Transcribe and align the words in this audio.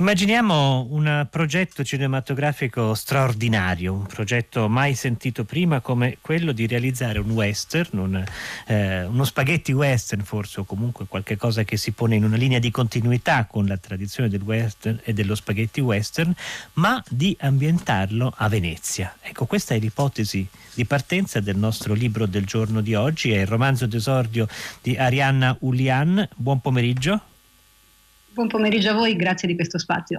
Immaginiamo 0.00 0.86
un 0.92 1.26
progetto 1.28 1.84
cinematografico 1.84 2.94
straordinario, 2.94 3.92
un 3.92 4.06
progetto 4.06 4.66
mai 4.66 4.94
sentito 4.94 5.44
prima 5.44 5.80
come 5.80 6.16
quello 6.22 6.52
di 6.52 6.66
realizzare 6.66 7.18
un 7.18 7.28
western, 7.32 7.98
un, 7.98 8.24
eh, 8.66 9.04
uno 9.04 9.24
spaghetti 9.24 9.72
western 9.72 10.22
forse 10.22 10.60
o 10.60 10.64
comunque 10.64 11.04
qualche 11.06 11.36
cosa 11.36 11.64
che 11.64 11.76
si 11.76 11.92
pone 11.92 12.16
in 12.16 12.24
una 12.24 12.38
linea 12.38 12.58
di 12.58 12.70
continuità 12.70 13.44
con 13.44 13.66
la 13.66 13.76
tradizione 13.76 14.30
del 14.30 14.40
western 14.40 14.98
e 15.04 15.12
dello 15.12 15.34
spaghetti 15.34 15.82
western, 15.82 16.34
ma 16.74 17.04
di 17.06 17.36
ambientarlo 17.38 18.32
a 18.34 18.48
Venezia. 18.48 19.14
Ecco, 19.20 19.44
questa 19.44 19.74
è 19.74 19.78
l'ipotesi 19.78 20.48
di 20.72 20.86
partenza 20.86 21.40
del 21.40 21.58
nostro 21.58 21.92
libro 21.92 22.24
del 22.24 22.46
giorno 22.46 22.80
di 22.80 22.94
oggi, 22.94 23.32
è 23.32 23.40
il 23.40 23.46
romanzo 23.46 23.84
d'esordio 23.84 24.48
di 24.80 24.96
Arianna 24.96 25.54
Ulian. 25.60 26.26
Buon 26.36 26.62
pomeriggio. 26.62 27.20
Buon 28.40 28.52
pomeriggio 28.52 28.88
a 28.88 28.94
voi, 28.94 29.16
grazie 29.16 29.46
di 29.46 29.54
questo 29.54 29.76
spazio. 29.76 30.18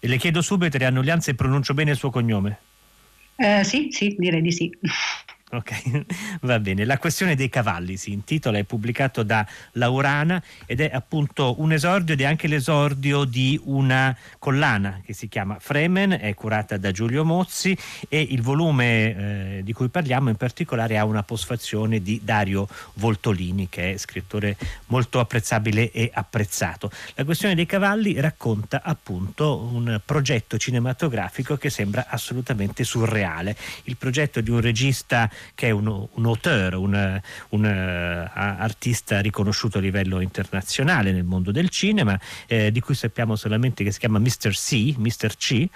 E 0.00 0.08
le 0.08 0.16
chiedo 0.16 0.42
subito, 0.42 0.74
Arianna 0.74 0.98
Ulian, 0.98 1.20
se 1.20 1.36
pronuncio 1.36 1.72
bene 1.72 1.92
il 1.92 1.96
suo 1.96 2.10
cognome. 2.10 2.58
Eh, 3.36 3.62
sì, 3.62 3.90
sì, 3.92 4.16
direi 4.18 4.42
di 4.42 4.50
sì. 4.50 4.68
Ok, 5.50 6.04
va 6.42 6.58
bene. 6.60 6.84
La 6.84 6.98
questione 6.98 7.34
dei 7.34 7.48
cavalli 7.48 7.96
si 7.96 8.12
intitola, 8.12 8.58
è 8.58 8.64
pubblicato 8.64 9.22
da 9.22 9.46
Laurana 9.72 10.42
ed 10.66 10.80
è 10.80 10.90
appunto 10.92 11.54
un 11.60 11.72
esordio 11.72 12.12
ed 12.12 12.20
è 12.20 12.24
anche 12.24 12.48
l'esordio 12.48 13.24
di 13.24 13.58
una 13.64 14.14
collana 14.38 15.00
che 15.02 15.14
si 15.14 15.26
chiama 15.26 15.56
Fremen, 15.58 16.18
è 16.20 16.34
curata 16.34 16.76
da 16.76 16.90
Giulio 16.90 17.24
Mozzi 17.24 17.76
e 18.10 18.20
il 18.20 18.42
volume 18.42 19.56
eh, 19.56 19.60
di 19.64 19.72
cui 19.72 19.88
parliamo 19.88 20.28
in 20.28 20.36
particolare 20.36 20.98
ha 20.98 21.06
una 21.06 21.22
posfazione 21.22 22.02
di 22.02 22.20
Dario 22.22 22.68
Voltolini 22.94 23.70
che 23.70 23.94
è 23.94 23.96
scrittore 23.96 24.58
molto 24.86 25.18
apprezzabile 25.18 25.90
e 25.92 26.10
apprezzato. 26.12 26.90
La 27.14 27.24
questione 27.24 27.54
dei 27.54 27.64
cavalli 27.66 28.20
racconta 28.20 28.82
appunto 28.84 29.56
un 29.72 29.98
progetto 30.04 30.58
cinematografico 30.58 31.56
che 31.56 31.70
sembra 31.70 32.04
assolutamente 32.10 32.84
surreale. 32.84 33.56
Il 33.84 33.96
progetto 33.96 34.42
di 34.42 34.50
un 34.50 34.60
regista 34.60 35.30
che 35.54 35.68
è 35.68 35.70
un, 35.70 35.86
un 35.86 36.24
auteur, 36.24 36.74
un, 36.74 37.20
un 37.50 37.64
uh, 37.64 38.30
artista 38.34 39.20
riconosciuto 39.20 39.78
a 39.78 39.80
livello 39.80 40.20
internazionale 40.20 41.12
nel 41.12 41.24
mondo 41.24 41.52
del 41.52 41.68
cinema, 41.68 42.18
eh, 42.46 42.70
di 42.70 42.80
cui 42.80 42.94
sappiamo 42.94 43.36
solamente 43.36 43.84
che 43.84 43.92
si 43.92 43.98
chiama 43.98 44.18
Mr. 44.18 44.50
C, 44.50 44.94
Mr. 44.96 45.36
C, 45.36 45.66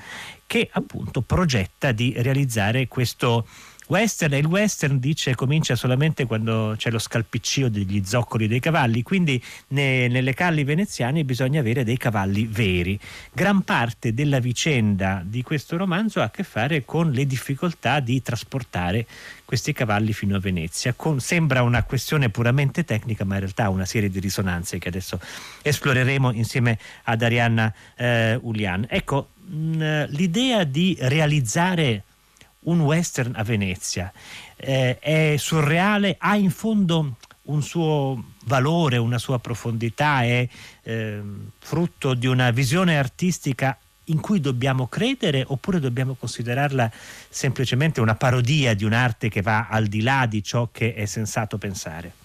che 0.46 0.68
appunto 0.72 1.22
progetta 1.22 1.92
di 1.92 2.14
realizzare 2.16 2.88
questo 2.88 3.46
western 3.88 4.32
e 4.34 4.38
il 4.38 4.46
western 4.46 4.98
dice 4.98 5.34
comincia 5.34 5.76
solamente 5.76 6.26
quando 6.26 6.74
c'è 6.76 6.90
lo 6.90 6.98
scalpiccio 6.98 7.68
degli 7.68 8.02
zoccoli 8.04 8.48
dei 8.48 8.60
cavalli, 8.60 9.02
quindi 9.02 9.42
ne, 9.68 10.08
nelle 10.08 10.34
calli 10.34 10.64
veneziane 10.64 11.24
bisogna 11.24 11.60
avere 11.60 11.84
dei 11.84 11.96
cavalli 11.96 12.46
veri. 12.46 12.98
Gran 13.32 13.62
parte 13.62 14.14
della 14.14 14.38
vicenda 14.38 15.22
di 15.24 15.42
questo 15.42 15.76
romanzo 15.76 16.20
ha 16.20 16.24
a 16.24 16.30
che 16.30 16.42
fare 16.42 16.84
con 16.84 17.10
le 17.10 17.26
difficoltà 17.26 18.00
di 18.00 18.22
trasportare 18.22 19.06
questi 19.44 19.72
cavalli 19.72 20.12
fino 20.12 20.36
a 20.36 20.38
Venezia. 20.38 20.94
Con, 20.94 21.20
sembra 21.20 21.62
una 21.62 21.82
questione 21.82 22.30
puramente 22.30 22.84
tecnica, 22.84 23.24
ma 23.24 23.34
in 23.34 23.40
realtà 23.40 23.64
ha 23.64 23.70
una 23.70 23.84
serie 23.84 24.08
di 24.08 24.18
risonanze 24.18 24.78
che 24.78 24.88
adesso 24.88 25.20
esploreremo 25.60 26.32
insieme 26.32 26.78
ad 27.04 27.22
Arianna 27.22 27.72
eh, 27.96 28.38
Ulian. 28.40 28.86
Ecco, 28.88 29.32
mh, 29.44 30.06
l'idea 30.10 30.64
di 30.64 30.96
realizzare 31.00 32.04
un 32.64 32.80
western 32.80 33.34
a 33.36 33.42
Venezia. 33.42 34.12
Eh, 34.56 34.98
è 34.98 35.34
surreale, 35.38 36.16
ha 36.18 36.36
in 36.36 36.50
fondo 36.50 37.16
un 37.44 37.62
suo 37.62 38.22
valore, 38.44 38.96
una 38.96 39.18
sua 39.18 39.38
profondità, 39.38 40.22
è 40.22 40.46
eh, 40.82 41.22
frutto 41.58 42.14
di 42.14 42.26
una 42.26 42.50
visione 42.50 42.98
artistica 42.98 43.76
in 44.06 44.20
cui 44.20 44.40
dobbiamo 44.40 44.86
credere 44.88 45.44
oppure 45.46 45.78
dobbiamo 45.78 46.14
considerarla 46.14 46.90
semplicemente 47.28 48.00
una 48.00 48.14
parodia 48.14 48.74
di 48.74 48.84
un'arte 48.84 49.28
che 49.28 49.42
va 49.42 49.68
al 49.68 49.86
di 49.86 50.02
là 50.02 50.26
di 50.26 50.42
ciò 50.42 50.68
che 50.72 50.94
è 50.94 51.06
sensato 51.06 51.58
pensare? 51.58 52.21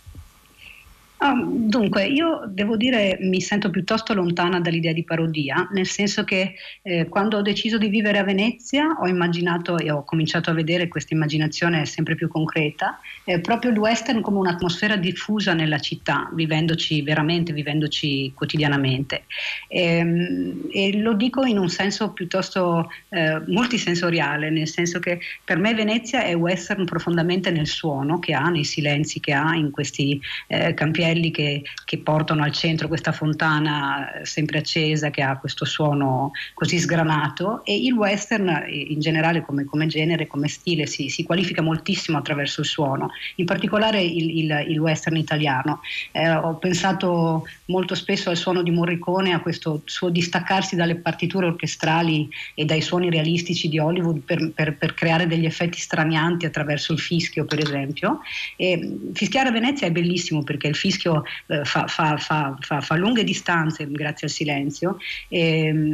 Ah, 1.19 1.33
dunque, 1.43 2.05
io 2.05 2.43
devo 2.47 2.77
dire 2.77 3.17
mi 3.21 3.41
sento 3.41 3.71
piuttosto 3.71 4.13
lontana 4.13 4.59
dall'idea 4.59 4.93
di 4.93 5.03
parodia, 5.03 5.67
nel 5.71 5.87
senso 5.87 6.23
che 6.23 6.53
eh, 6.83 7.07
quando 7.09 7.37
ho 7.37 7.41
deciso 7.41 7.79
di 7.79 7.87
vivere 7.87 8.19
a 8.19 8.23
Venezia 8.23 8.97
ho 8.99 9.07
immaginato 9.07 9.79
e 9.79 9.89
ho 9.89 10.03
cominciato 10.03 10.51
a 10.51 10.53
vedere 10.53 10.87
questa 10.87 11.15
immaginazione 11.15 11.87
sempre 11.87 12.13
più 12.13 12.27
concreta, 12.27 12.99
eh, 13.23 13.39
proprio 13.39 13.71
il 13.71 13.79
western 13.79 14.21
come 14.21 14.37
un'atmosfera 14.37 14.95
diffusa 14.95 15.53
nella 15.53 15.79
città, 15.79 16.29
vivendoci 16.33 17.01
veramente, 17.01 17.51
vivendoci 17.51 18.31
quotidianamente. 18.35 19.23
E, 19.67 19.81
ehm, 19.81 20.67
e 20.71 20.99
lo 20.99 21.13
dico 21.13 21.43
in 21.45 21.57
un 21.57 21.69
senso 21.69 22.11
piuttosto 22.11 22.91
eh, 23.09 23.41
multisensoriale, 23.47 24.51
nel 24.51 24.67
senso 24.67 24.99
che 24.99 25.19
per 25.43 25.57
me 25.57 25.73
Venezia 25.73 26.21
è 26.21 26.35
western 26.35 26.85
profondamente 26.85 27.49
nel 27.49 27.65
suono 27.65 28.19
che 28.19 28.35
ha, 28.35 28.49
nei 28.49 28.65
silenzi 28.65 29.19
che 29.19 29.33
ha 29.33 29.55
in 29.55 29.71
questi 29.71 30.21
eh, 30.45 30.75
campieri 30.75 31.05
gioielli 31.07 31.31
che, 31.31 31.63
che, 31.85 31.97
portano 31.99 32.43
al 32.43 32.51
centro 32.51 32.87
questa 32.87 33.11
fontana 33.11 34.19
eh, 34.19 34.25
sempre 34.25 34.59
accesa 34.59 35.09
che 35.09 35.21
ha 35.21 35.37
questo 35.37 35.65
suono 35.65 36.31
così 36.53 36.79
sgranato 36.79 37.63
e 37.63 37.75
il 37.75 37.93
western 37.93 38.47
eh, 38.49 38.85
in 38.89 38.99
generale 38.99 39.41
come, 39.41 39.65
come 39.65 39.87
genere, 39.87 40.27
come 40.27 40.47
stile 40.47 40.85
si, 40.85 41.09
si, 41.09 41.23
qualifica 41.23 41.61
moltissimo 41.61 42.17
attraverso 42.17 42.61
il 42.61 42.67
suono, 42.67 43.11
in 43.35 43.45
particolare 43.45 44.01
il, 44.01 44.37
il, 44.37 44.65
il 44.67 44.79
western 44.79 45.17
italiano. 45.17 45.81
Eh, 46.11 46.29
ho 46.29 46.55
pensato 46.55 47.45
molto 47.65 47.95
spesso 47.95 48.29
al 48.29 48.37
suono 48.37 48.61
di 48.61 48.71
Morricone, 48.71 49.33
a 49.33 49.39
questo 49.39 49.81
suo 49.85 50.09
distaccarsi 50.09 50.75
dalle 50.75 50.95
partiture 50.95 51.45
orchestrali 51.45 52.27
e 52.53 52.65
dai 52.65 52.81
suoni 52.81 53.09
realistici 53.09 53.67
di 53.69 53.79
Hollywood 53.79 54.19
per, 54.19 54.51
per, 54.51 54.77
per 54.77 54.93
creare 54.93 55.27
degli 55.27 55.45
effetti 55.45 55.79
stranianti 55.79 56.45
attraverso 56.45 56.93
il 56.93 56.99
fischio 56.99 57.45
per 57.45 57.59
esempio. 57.59 58.19
E, 58.55 58.97
fischiare 59.13 59.49
a 59.49 59.51
Venezia 59.51 59.87
è 59.87 59.91
bellissimo 59.91 60.43
perché 60.43 60.67
il 60.67 60.75
fischio 60.75 60.96
rischio 60.97 61.23
eh, 61.47 61.63
fa, 61.63 61.87
fa, 61.87 62.17
fa, 62.17 62.81
fa, 62.81 62.95
lunghe 62.95 63.23
distanze 63.23 63.87
grazie 63.89 64.27
al 64.27 64.33
silenzio. 64.33 64.97
E, 65.29 65.71
mm, 65.71 65.93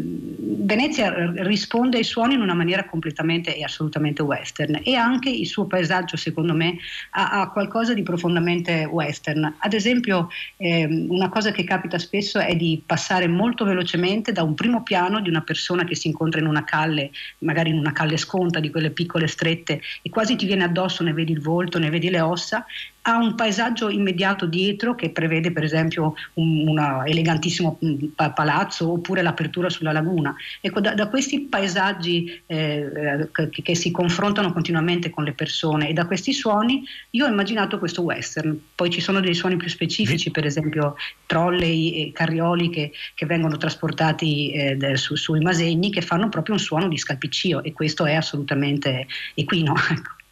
Venezia 0.65 1.31
risponde 1.43 1.97
ai 1.97 2.03
suoni 2.03 2.35
in 2.35 2.41
una 2.41 2.53
maniera 2.53 2.85
completamente 2.85 3.55
e 3.55 3.63
assolutamente 3.63 4.21
western 4.21 4.79
e 4.83 4.95
anche 4.95 5.29
il 5.29 5.45
suo 5.45 5.65
paesaggio 5.65 6.15
secondo 6.15 6.53
me 6.53 6.77
ha, 7.11 7.41
ha 7.41 7.51
qualcosa 7.51 7.93
di 7.93 8.03
profondamente 8.03 8.85
western. 8.85 9.55
Ad 9.59 9.73
esempio 9.73 10.29
eh, 10.57 10.85
una 10.85 11.29
cosa 11.29 11.51
che 11.51 11.63
capita 11.63 11.97
spesso 11.99 12.39
è 12.39 12.55
di 12.55 12.81
passare 12.85 13.27
molto 13.27 13.65
velocemente 13.65 14.31
da 14.31 14.43
un 14.43 14.55
primo 14.55 14.83
piano 14.83 15.19
di 15.19 15.29
una 15.29 15.41
persona 15.41 15.83
che 15.83 15.95
si 15.95 16.07
incontra 16.07 16.39
in 16.39 16.47
una 16.47 16.63
calle, 16.63 17.11
magari 17.39 17.69
in 17.69 17.77
una 17.77 17.91
calle 17.91 18.17
sconta 18.17 18.59
di 18.59 18.69
quelle 18.69 18.91
piccole 18.91 19.27
strette 19.27 19.81
e 20.01 20.09
quasi 20.09 20.35
ti 20.35 20.45
viene 20.45 20.63
addosso, 20.63 21.03
ne 21.03 21.13
vedi 21.13 21.31
il 21.33 21.41
volto, 21.41 21.79
ne 21.79 21.89
vedi 21.89 22.09
le 22.09 22.21
ossa, 22.21 22.65
ha 23.05 23.17
un 23.17 23.35
paesaggio 23.35 23.89
immediato 23.89 24.45
dietro 24.45 24.95
che 24.95 25.09
prevede 25.09 25.51
per 25.51 25.63
esempio 25.63 26.13
un 26.33 26.77
elegantissimo 27.05 27.79
mm, 27.83 28.05
palazzo 28.33 28.91
oppure 28.91 29.21
l'apertura 29.21 29.69
sulla 29.69 29.91
laguna. 29.91 30.33
Ecco, 30.61 30.79
da, 30.79 30.93
da 30.93 31.07
questi 31.07 31.41
paesaggi 31.41 32.41
eh, 32.45 33.29
che, 33.31 33.49
che, 33.49 33.75
si 33.75 33.91
confrontano 33.91 34.53
continuamente 34.53 35.09
con 35.09 35.23
le 35.23 35.33
persone 35.33 35.89
e 35.89 35.93
da 35.93 36.05
questi 36.05 36.31
suoni 36.31 36.83
io 37.11 37.25
ho 37.25 37.29
immaginato 37.29 37.77
questo 37.77 38.03
western. 38.03 38.57
Poi 38.75 38.89
ci 38.89 39.01
sono 39.01 39.19
dei 39.19 39.33
suoni 39.33 39.57
più 39.57 39.67
specifici, 39.67 40.31
per 40.31 40.45
esempio 40.45 40.95
trolley 41.25 42.03
e 42.03 42.11
carrioli 42.13 42.69
che, 42.69 42.91
che 43.15 43.25
vengono 43.25 43.57
trasportati 43.57 44.51
eh, 44.51 44.95
su, 44.95 45.15
sui 45.15 45.41
masegni 45.41 45.91
che 45.91 46.01
fanno 46.01 46.29
proprio 46.29 46.55
un 46.55 46.61
suono 46.61 46.87
di 46.87 46.97
scalpiccio 46.97 47.63
e 47.63 47.73
questo 47.73 48.05
è 48.05 48.13
assolutamente 48.13 49.07
equino. 49.35 49.73
Ecco. 49.93 50.22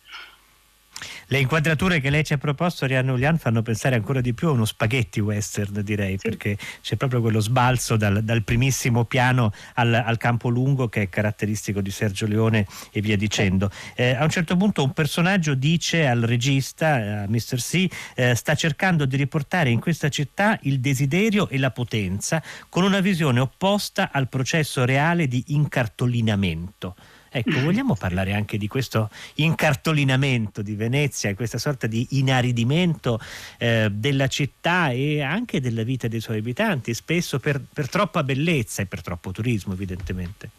Le 1.32 1.40
inquadrature 1.40 2.02
che 2.02 2.10
lei 2.10 2.26
ci 2.26 2.34
ha 2.34 2.38
proposto, 2.38 2.86
Rianna 2.86 3.14
Ulian, 3.14 3.38
fanno 3.38 3.62
pensare 3.62 3.96
ancora 3.96 4.20
di 4.20 4.34
più 4.34 4.50
a 4.50 4.52
uno 4.52 4.66
spaghetti 4.66 5.22
western, 5.22 5.82
direi, 5.82 6.18
sì. 6.18 6.28
perché 6.28 6.58
c'è 6.82 6.98
proprio 6.98 7.22
quello 7.22 7.40
sbalzo 7.40 7.96
dal, 7.96 8.22
dal 8.22 8.44
primissimo 8.44 9.06
piano 9.06 9.54
al, 9.76 9.94
al, 9.94 10.18
campo 10.18 10.50
lungo 10.50 10.90
che 10.90 11.04
è 11.04 11.10
caratteristico 11.10 11.80
di 11.80 11.90
Sergio 11.90 12.28
Leone 12.28 12.68
e 12.92 13.00
via 13.00 13.16
dicendo. 13.16 13.72
Eh, 13.96 14.14
a 14.14 14.26
un 14.26 14.30
certo 14.30 14.58
punto 14.58 14.84
un 14.84 14.92
personaggio 14.92 15.54
dice 15.54 16.06
al 16.06 16.20
regista, 16.20 17.22
a 17.22 17.28
Mr. 17.30 17.62
C, 17.62 17.88
eh, 18.16 18.36
sta 18.36 18.54
cercando 18.54 19.06
di 19.06 19.16
riportare 19.16 19.70
in 19.70 19.80
questa 19.80 20.10
città 20.10 20.60
il 20.64 20.82
desiderio 20.82 21.48
e 21.48 21.58
la 21.60 21.72
potenza 21.72 22.44
con 22.68 22.84
una 22.84 23.00
visione 23.00 23.40
opposta 23.40 24.10
al 24.12 24.28
processo 24.28 24.84
reale 24.84 25.30
di 25.30 25.42
incartolinamento. 25.48 26.94
Ecco, 27.34 27.62
vogliamo 27.62 27.96
parlare 27.96 28.34
anche 28.34 28.58
di 28.58 28.68
questo 28.68 29.10
incartolinamento 29.36 30.62
di 30.62 30.76
Venezia, 30.76 31.34
questa 31.34 31.58
sorta 31.58 31.88
di 31.88 32.06
inaridimento 32.12 33.22
eh, 33.58 33.88
della 33.90 34.28
città 34.28 34.90
e 34.90 35.22
anche 35.22 35.62
della 35.62 35.84
vita 35.84 36.10
dei 36.10 36.20
suoi 36.20 36.40
abitanti, 36.40 36.94
spesso 36.94 37.40
per, 37.40 37.62
per 37.72 37.90
troppa 37.90 38.24
bellezza 38.24 38.82
e 38.82 38.86
per 38.86 39.02
troppo 39.02 39.32
turismo, 39.32 39.72
evidentemente. 39.72 40.50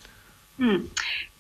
Mm. 0.61 0.85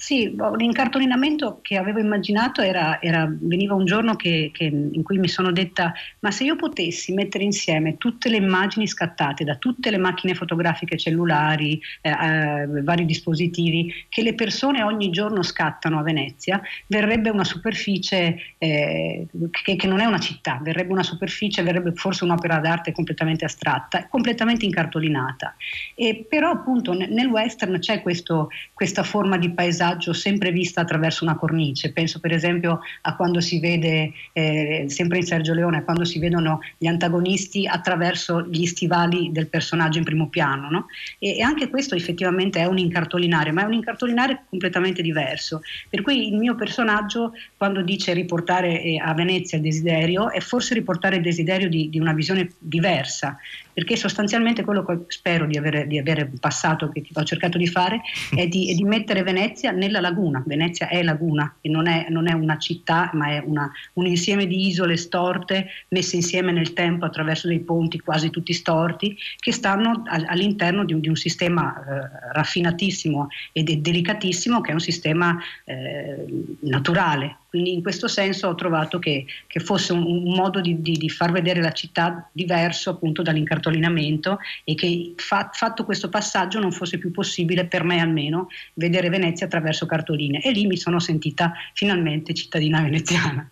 Sì, 0.02 0.30
boh, 0.30 0.56
l'incartolinamento 0.56 1.60
che 1.62 1.76
avevo 1.76 2.00
immaginato 2.00 2.60
era, 2.60 3.00
era 3.00 3.24
veniva 3.30 3.76
un 3.76 3.84
giorno 3.84 4.16
che, 4.16 4.50
che, 4.52 4.64
in 4.64 5.00
cui 5.04 5.16
mi 5.18 5.28
sono 5.28 5.52
detta, 5.52 5.92
ma 6.18 6.32
se 6.32 6.42
io 6.42 6.56
potessi 6.56 7.12
mettere 7.12 7.44
insieme 7.44 7.98
tutte 7.98 8.28
le 8.28 8.38
immagini 8.38 8.88
scattate 8.88 9.44
da 9.44 9.54
tutte 9.54 9.90
le 9.92 9.98
macchine 9.98 10.34
fotografiche 10.34 10.96
cellulari, 10.96 11.80
eh, 12.00 12.10
eh, 12.10 12.82
vari 12.82 13.04
dispositivi, 13.04 13.94
che 14.08 14.22
le 14.22 14.34
persone 14.34 14.82
ogni 14.82 15.10
giorno 15.10 15.44
scattano 15.44 16.00
a 16.00 16.02
Venezia, 16.02 16.60
verrebbe 16.88 17.30
una 17.30 17.44
superficie 17.44 18.56
eh, 18.58 19.28
che, 19.62 19.76
che 19.76 19.86
non 19.86 20.00
è 20.00 20.04
una 20.04 20.18
città, 20.18 20.58
verrebbe 20.60 20.90
una 20.90 21.04
superficie, 21.04 21.62
verrebbe 21.62 21.92
forse 21.94 22.24
un'opera 22.24 22.58
d'arte 22.58 22.90
completamente 22.90 23.44
astratta, 23.44 24.08
completamente 24.08 24.64
incartolinata. 24.64 25.54
E 25.94 26.26
però 26.28 26.50
appunto 26.50 26.92
nel 26.92 27.26
western 27.26 27.78
c'è 27.78 28.02
questo, 28.02 28.48
questa 28.74 29.01
forma 29.02 29.38
di 29.38 29.50
paesaggio 29.50 29.70
paesaggio 29.72 30.12
sempre 30.12 30.52
vista 30.52 30.80
attraverso 30.80 31.24
una 31.24 31.36
cornice. 31.36 31.92
Penso 31.92 32.20
per 32.20 32.32
esempio 32.32 32.80
a 33.02 33.16
quando 33.16 33.40
si 33.40 33.58
vede, 33.58 34.12
eh, 34.32 34.84
sempre 34.88 35.18
in 35.18 35.24
Sergio 35.24 35.54
Leone, 35.54 35.84
quando 35.84 36.04
si 36.04 36.18
vedono 36.18 36.60
gli 36.78 36.86
antagonisti 36.86 37.66
attraverso 37.66 38.42
gli 38.42 38.66
stivali 38.66 39.30
del 39.32 39.48
personaggio 39.48 39.98
in 39.98 40.04
primo 40.04 40.28
piano. 40.28 40.70
No? 40.70 40.86
E, 41.18 41.36
e, 41.36 41.42
anche 41.42 41.68
questo 41.68 41.94
effettivamente 41.94 42.60
è 42.60 42.66
un 42.66 42.78
incartolinare, 42.78 43.52
ma 43.52 43.62
è 43.62 43.64
un 43.64 43.74
incartolinare 43.74 44.44
completamente 44.48 45.02
diverso. 45.02 45.62
Per 45.88 46.02
cui 46.02 46.28
il 46.28 46.36
mio 46.36 46.54
personaggio, 46.54 47.32
quando 47.56 47.82
dice 47.82 48.12
riportare 48.12 48.82
eh, 48.82 48.98
a 48.98 49.14
Venezia 49.14 49.58
il 49.58 49.64
desiderio, 49.64 50.30
è 50.30 50.40
forse 50.40 50.74
riportare 50.74 51.16
il 51.16 51.22
desiderio 51.22 51.68
di, 51.68 51.88
di 51.88 51.98
una 51.98 52.12
visione 52.12 52.50
diversa, 52.58 53.38
perché 53.72 53.96
sostanzialmente 53.96 54.64
quello 54.64 54.84
che 54.84 54.98
spero 55.08 55.46
di 55.46 55.56
avere, 55.56 55.86
di 55.86 55.98
avere 55.98 56.30
passato, 56.38 56.90
che 56.90 57.04
ho 57.12 57.22
cercato 57.24 57.58
di 57.58 57.66
fare, 57.66 58.00
è 58.34 58.46
di, 58.46 58.70
è 58.70 58.74
di, 58.74 58.84
mettere 58.84 59.22
Venezia 59.22 59.70
nella 59.70 60.00
laguna. 60.00 60.42
Venezia 60.46 60.88
è 60.88 61.02
laguna 61.02 61.56
e 61.60 61.68
non 61.68 61.86
è, 61.86 62.06
non 62.08 62.28
è 62.28 62.32
una 62.32 62.58
città, 62.58 63.10
ma 63.14 63.28
è 63.28 63.42
una, 63.44 63.70
un 63.94 64.06
insieme 64.06 64.46
di 64.46 64.66
isole 64.66 64.96
storte 64.96 65.68
messe 65.88 66.16
insieme 66.16 66.52
nel 66.52 66.72
tempo 66.72 67.04
attraverso 67.04 67.48
dei 67.48 67.60
ponti 67.60 68.00
quasi 68.00 68.30
tutti 68.30 68.52
storti, 68.52 69.16
che 69.38 69.52
stanno 69.52 70.02
all'interno 70.06 70.84
di 70.84 70.92
un, 70.92 71.00
di 71.00 71.08
un 71.08 71.16
sistema 71.16 71.74
eh, 71.74 72.32
raffinatissimo 72.32 73.28
e 73.52 73.62
delicatissimo, 73.62 74.60
che 74.60 74.70
è 74.70 74.74
un 74.74 74.80
sistema 74.80 75.38
eh, 75.64 76.24
naturale, 76.60 77.36
quindi 77.52 77.74
in 77.74 77.82
questo 77.82 78.08
senso 78.08 78.48
ho 78.48 78.54
trovato 78.54 78.98
che, 78.98 79.26
che 79.46 79.60
fosse 79.60 79.92
un, 79.92 80.06
un 80.06 80.34
modo 80.34 80.62
di, 80.62 80.80
di, 80.80 80.92
di, 80.92 81.10
far 81.10 81.32
vedere 81.32 81.60
la 81.60 81.72
città 81.72 82.30
diverso 82.32 82.88
appunto 82.88 83.20
dall'incartolinamento 83.20 84.38
e 84.64 84.74
che 84.74 85.12
fa, 85.16 85.50
fatto 85.52 85.84
questo 85.84 86.08
passaggio 86.08 86.60
non 86.60 86.72
fosse 86.72 86.96
più 86.96 87.10
possibile 87.10 87.66
per 87.66 87.84
me 87.84 88.00
almeno 88.00 88.48
vedere 88.72 89.10
Venezia 89.10 89.44
attraverso 89.44 89.84
cartoline 89.84 90.40
e 90.40 90.50
lì 90.50 90.64
mi 90.66 90.78
sono 90.78 90.98
sentita 90.98 91.52
finalmente 91.74 92.32
cittadina 92.32 92.80
veneziana. 92.80 93.46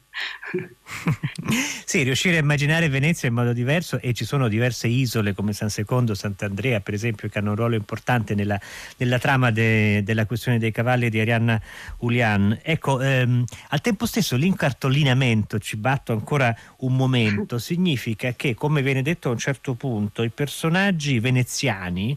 sì, 1.84 2.02
riuscire 2.02 2.36
a 2.36 2.40
immaginare 2.40 2.88
Venezia 2.88 3.28
in 3.28 3.34
modo 3.34 3.52
diverso 3.52 4.00
e 4.00 4.12
ci 4.12 4.24
sono 4.24 4.48
diverse 4.48 4.88
isole 4.88 5.32
come 5.32 5.52
San 5.52 5.70
Secondo, 5.70 6.14
Sant'Andrea 6.14 6.80
per 6.80 6.94
esempio 6.94 7.28
che 7.28 7.38
hanno 7.38 7.50
un 7.50 7.56
ruolo 7.56 7.74
importante 7.76 8.34
nella, 8.34 8.60
nella 8.96 9.18
trama 9.18 9.50
de, 9.50 10.02
della 10.02 10.26
questione 10.26 10.58
dei 10.58 10.72
cavalli 10.72 11.08
di 11.10 11.20
Arianna 11.20 11.60
Ulian. 11.98 12.58
Ecco, 12.62 13.00
ehm, 13.00 13.44
al 13.68 13.80
tempo 13.80 14.06
stesso 14.06 14.36
l'incartolinamento, 14.36 15.58
ci 15.58 15.76
batto 15.76 16.12
ancora 16.12 16.54
un 16.78 16.96
momento, 16.96 17.58
significa 17.58 18.32
che 18.32 18.54
come 18.54 18.82
viene 18.82 19.02
detto 19.02 19.28
a 19.28 19.32
un 19.32 19.38
certo 19.38 19.74
punto 19.74 20.22
i 20.22 20.30
personaggi 20.30 21.18
veneziani 21.20 22.16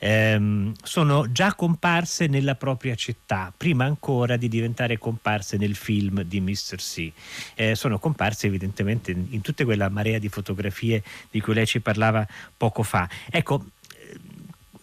ehm, 0.00 0.72
sono 0.82 1.30
già 1.30 1.54
comparse 1.54 2.26
nella 2.26 2.56
propria 2.56 2.94
città, 2.94 3.52
prima 3.56 3.84
ancora 3.84 4.36
di 4.36 4.48
diventare 4.48 4.98
comparse 4.98 5.56
nel 5.56 5.76
film 5.76 6.22
di 6.22 6.40
Mr. 6.40 6.76
C. 6.76 7.12
Eh, 7.54 7.74
sono 7.74 7.98
comparse 7.98 8.46
evidentemente 8.46 9.12
in, 9.12 9.26
in 9.30 9.40
tutta 9.42 9.64
quella 9.64 9.88
marea 9.88 10.18
di 10.18 10.28
fotografie 10.28 11.02
di 11.30 11.40
cui 11.40 11.54
lei 11.54 11.66
ci 11.66 11.80
parlava 11.80 12.26
poco 12.56 12.82
fa. 12.82 13.08
Ecco, 13.30 13.64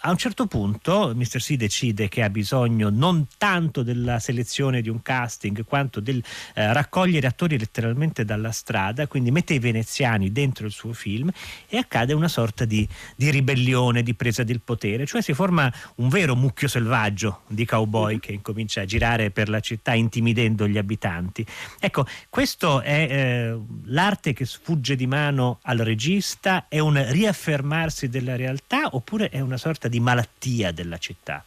a 0.01 0.11
un 0.11 0.17
certo 0.17 0.45
punto 0.47 1.13
Mr. 1.15 1.39
C 1.39 1.55
decide 1.55 2.07
che 2.07 2.21
ha 2.23 2.29
bisogno 2.29 2.89
non 2.89 3.27
tanto 3.37 3.83
della 3.83 4.19
selezione 4.19 4.81
di 4.81 4.89
un 4.89 5.01
casting 5.01 5.65
quanto 5.65 5.99
del 5.99 6.23
eh, 6.53 6.71
raccogliere 6.73 7.27
attori 7.27 7.57
letteralmente 7.57 8.23
dalla 8.23 8.51
strada, 8.51 9.07
quindi 9.07 9.31
mette 9.31 9.53
i 9.55 9.59
veneziani 9.59 10.31
dentro 10.31 10.65
il 10.65 10.71
suo 10.71 10.93
film 10.93 11.31
e 11.67 11.77
accade 11.77 12.13
una 12.13 12.27
sorta 12.27 12.65
di, 12.65 12.87
di 13.15 13.29
ribellione, 13.31 14.03
di 14.03 14.13
presa 14.13 14.43
del 14.43 14.61
potere, 14.61 15.05
cioè 15.05 15.21
si 15.21 15.33
forma 15.33 15.71
un 15.95 16.09
vero 16.09 16.35
mucchio 16.35 16.67
selvaggio 16.67 17.41
di 17.47 17.65
cowboy 17.65 18.11
mm-hmm. 18.11 18.19
che 18.19 18.31
incomincia 18.33 18.81
a 18.81 18.85
girare 18.85 19.31
per 19.31 19.49
la 19.49 19.59
città 19.59 19.93
intimidendo 19.93 20.67
gli 20.67 20.77
abitanti. 20.77 21.45
Ecco, 21.79 22.05
questo 22.29 22.81
è 22.81 23.07
eh, 23.09 23.59
l'arte 23.85 24.33
che 24.33 24.45
sfugge 24.45 24.95
di 24.95 25.07
mano 25.07 25.59
al 25.63 25.79
regista, 25.79 26.67
è 26.67 26.79
un 26.79 27.03
riaffermarsi 27.11 28.09
della 28.09 28.35
realtà 28.35 28.89
oppure 28.91 29.29
è 29.29 29.39
una 29.39 29.57
sorta 29.57 29.86
di 29.87 29.99
malattia 29.99 30.71
della 30.71 30.97
città? 30.97 31.43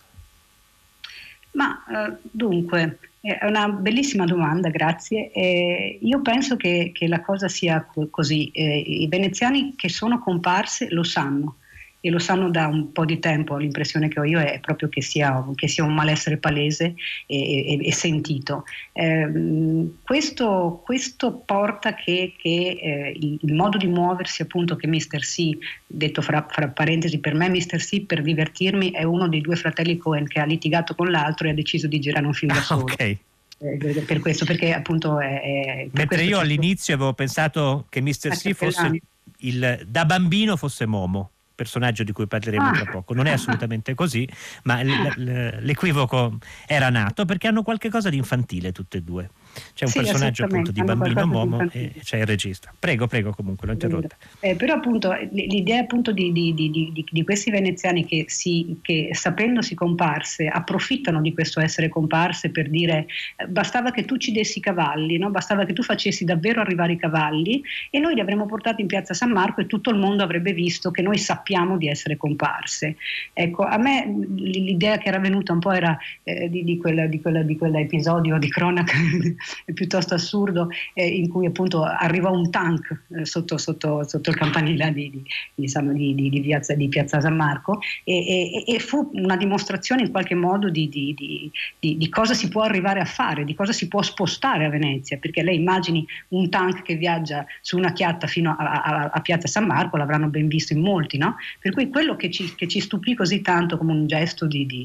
Ma 1.53 1.85
eh, 1.85 2.17
dunque, 2.23 2.99
è 3.21 3.45
una 3.45 3.69
bellissima 3.69 4.25
domanda, 4.25 4.69
grazie. 4.71 5.31
Eh, 5.33 5.99
io 6.01 6.21
penso 6.23 6.57
che, 6.57 6.91
che, 6.95 7.07
la 7.09 7.21
cosa 7.21 7.49
sia 7.49 7.87
così. 8.11 8.51
Eh, 8.51 8.79
I 8.79 9.07
veneziani 9.09 9.75
che 9.77 9.89
sono 9.89 10.19
comparse 10.21 10.89
lo 10.91 11.03
sanno 11.03 11.57
e 12.01 12.11
lo 12.11 12.19
sanno 12.19 12.51
da 12.51 12.67
un 12.67 12.93
po' 12.93 13.05
di 13.05 13.19
tempo, 13.19 13.57
l'impressione 13.57 14.09
che 14.09 14.21
ho 14.21 14.25
io 14.25 14.41
è 14.41 14.59
proprio 14.61 14.89
che 14.89 15.03
sia, 15.03 15.45
che 15.55 15.69
sia 15.69 15.85
un 15.85 15.95
malessere 15.95 16.39
palese 16.39 16.95
e, 17.27 17.73
e, 17.73 17.87
e 17.87 17.93
sentito. 17.93 18.65
Eh, 18.93 19.91
questo, 20.03 20.81
questo, 20.85 21.43
porta 21.45 21.95
che, 21.95 22.35
che 22.37 22.79
eh, 22.81 23.17
il, 23.19 23.53
modo 23.53 23.77
di 23.77 23.87
muoversi 23.87 24.43
appunto 24.43 24.77
che 24.77 24.87
Mr. 24.87 25.21
C, 25.21 25.51
detto 25.87 26.23
fra, 26.23 26.47
fra, 26.49 26.69
parentesi 26.69 27.19
per 27.19 27.35
me 27.35 27.49
Mr. 27.49 27.77
C 27.77 28.01
per 28.03 28.23
divertirmi 28.23 28.91
è 28.91 29.03
uno 29.03 29.29
dei 29.29 29.41
due 29.41 29.57
fratelli 29.57 29.99
Cohen 29.99 30.27
che 30.27 30.41
ha 30.41 30.45
litigato 30.45 30.95
con 30.95 31.11
l'altro 31.11 31.47
e 31.47 31.51
ha 31.51 31.55
deciso 31.55 31.87
di 31.87 32.01
girare 32.01 32.27
un 32.27 32.33
film 32.33 32.53
da 32.53 32.61
solo. 32.61 32.83
okay 32.83 33.19
eh, 33.59 34.05
per 34.07 34.21
questo, 34.21 34.47
perché 34.47 34.73
appunto 34.73 35.21
è. 35.21 35.41
è 35.43 35.89
Mentre 35.93 36.25
io 36.25 36.39
all'inizio 36.39 36.95
avevo 36.95 37.13
pensato 37.13 37.85
che 37.91 38.01
Mr. 38.01 38.31
C 38.31 38.53
fosse 38.55 39.01
il, 39.39 39.85
da 39.87 40.07
bambino 40.07 40.57
fosse 40.57 40.87
Momo 40.87 41.31
personaggio 41.61 42.05
di 42.05 42.13
cui 42.13 42.27
parleremo 42.27 42.69
ah. 42.69 42.73
tra 42.73 42.87
poco. 42.87 43.13
Non 43.13 43.27
è 43.27 43.33
assolutamente 43.33 43.95
così, 43.95 44.27
ma 44.63 44.81
l'equivoco 44.83 46.39
era 46.67 46.89
nato 46.89 47.27
perché 47.27 47.49
hanno 47.49 47.63
qualche 47.63 47.91
cosa 47.91 48.09
di 48.09 48.17
infantile 48.17 48.73
tutte 48.73 48.97
e 48.97 49.03
due. 49.03 49.31
C'è 49.75 49.85
un 49.85 49.91
sì, 49.91 49.99
personaggio 50.01 50.45
appunto 50.45 50.71
di 50.71 50.83
bambino 50.83 51.27
Momo 51.27 51.69
e 51.71 51.93
c'è 52.03 52.19
il 52.19 52.27
regista. 52.27 52.73
Prego, 52.79 53.07
prego, 53.07 53.33
comunque 53.33 53.67
l'ho 53.67 53.73
interrotta. 53.73 54.17
Eh, 54.41 54.55
però 54.55 54.75
appunto 54.75 55.13
l'idea 55.31 55.81
appunto 55.81 56.13
di, 56.13 56.33
di, 56.33 56.55
di, 56.55 57.05
di 57.09 57.25
questi 57.25 57.51
veneziani 57.51 58.05
che, 58.05 58.25
si, 58.29 58.79
che, 58.83 59.11
sapendosi 59.13 59.75
comparse 59.75 60.47
approfittano 60.47 61.21
di 61.21 61.33
questo 61.33 61.61
essere 61.61 61.89
comparse 61.89 62.51
per 62.51 62.69
dire 62.69 63.07
eh, 63.37 63.47
bastava 63.47 63.91
che 63.91 64.05
tu 64.05 64.17
ci 64.17 64.33
dessi 64.33 64.59
i 64.59 64.63
cavalli, 64.63 65.19
no? 65.19 65.31
bastava 65.31 65.65
che 65.65 65.73
tu 65.73 65.83
facessi 65.83 66.25
davvero 66.25 66.61
arrivare 66.61 66.93
i 66.93 66.99
cavalli 66.99 67.63
e 67.91 67.99
noi 67.99 68.15
li 68.15 68.21
avremmo 68.21 68.47
portati 68.47 68.83
in 68.83 68.87
piazza 68.87 69.15
San 69.15 69.31
Marco 69.31 69.61
e 69.61 69.67
tutto 69.67 69.91
il 69.91 69.99
mondo 69.99 70.23
avrebbe 70.23 70.53
visto 70.53 70.91
che 70.91 71.03
noi 71.03 71.19
sappiamo 71.19 71.77
di 71.77 71.89
essere 71.89 72.17
comparse. 72.17 72.97
Ecco, 73.33 73.65
a 73.65 73.79
me 73.79 74.05
l'idea 74.35 74.99
che 74.99 75.09
era 75.09 75.19
venuta 75.19 75.53
un 75.53 75.61
po' 75.61 75.73
era 75.73 75.97
eh, 76.23 76.49
di, 76.51 76.79
quella, 76.79 77.07
di, 77.07 77.21
quella, 77.21 77.43
di 77.43 77.57
quell'episodio 77.57 78.39
di 78.39 78.49
cronaca 78.49 78.93
piuttosto 79.73 80.15
assurdo 80.15 80.69
eh, 80.95 81.07
in 81.07 81.29
cui 81.29 81.47
appunto 81.47 81.83
arriva 81.83 82.31
un 82.31 82.51
tank 82.51 83.05
eh, 83.17 83.25
sotto, 83.25 83.59
sotto, 83.59 84.07
sotto, 84.07 84.31
il 84.31 84.37
campanile 84.37 84.93
di, 84.93 85.11
di, 85.11 85.23
diciamo, 85.55 85.93
di, 85.93 86.15
di, 86.15 86.41
piazza, 86.41 86.75
piazza, 86.89 87.21
San 87.21 87.37
Marco 87.37 87.81
e, 88.05 88.65
e, 88.67 88.75
e, 88.75 88.79
fu 88.79 89.11
una 89.15 89.37
dimostrazione 89.37 90.03
in 90.03 90.11
qualche 90.11 90.35
modo 90.35 90.69
di, 90.71 92.09
cosa 92.11 92.35
si 92.35 92.49
può 92.49 92.63
arrivare 92.63 93.01
a 93.01 93.05
fare, 93.05 93.45
di 93.45 93.55
cosa 93.55 93.73
si 93.73 93.89
può 93.89 94.03
spostare 94.03 94.65
a 94.65 94.69
Venezia, 94.69 95.19
perché 95.19 95.43
lei 95.43 95.57
immagini 95.57 96.07
un 96.29 96.49
tank 96.51 96.83
che 96.83 96.97
viaggia 96.97 97.45
su 97.61 97.77
una 97.77 97.93
chiatta 97.93 98.27
fino 98.27 98.55
a, 98.59 98.83
a, 98.83 99.11
a 99.13 99.21
piazza 99.21 99.47
San 99.47 99.67
Marco, 99.67 99.97
l'avranno 99.97 100.29
ben 100.29 100.49
visto 100.49 100.73
in 100.73 100.81
molti, 100.81 101.19
no? 101.19 101.37
Per 101.61 101.73
cui 101.73 101.89
quello 101.89 102.17
che 102.17 102.31
ci, 102.31 102.55
che 102.55 102.69
ci 102.69 102.81
stupì 102.81 103.15
così 103.15 103.41
tanto 103.41 103.79
come 103.79 103.93
un 103.93 104.07
gesto 104.07 104.47
boh, 104.47 104.77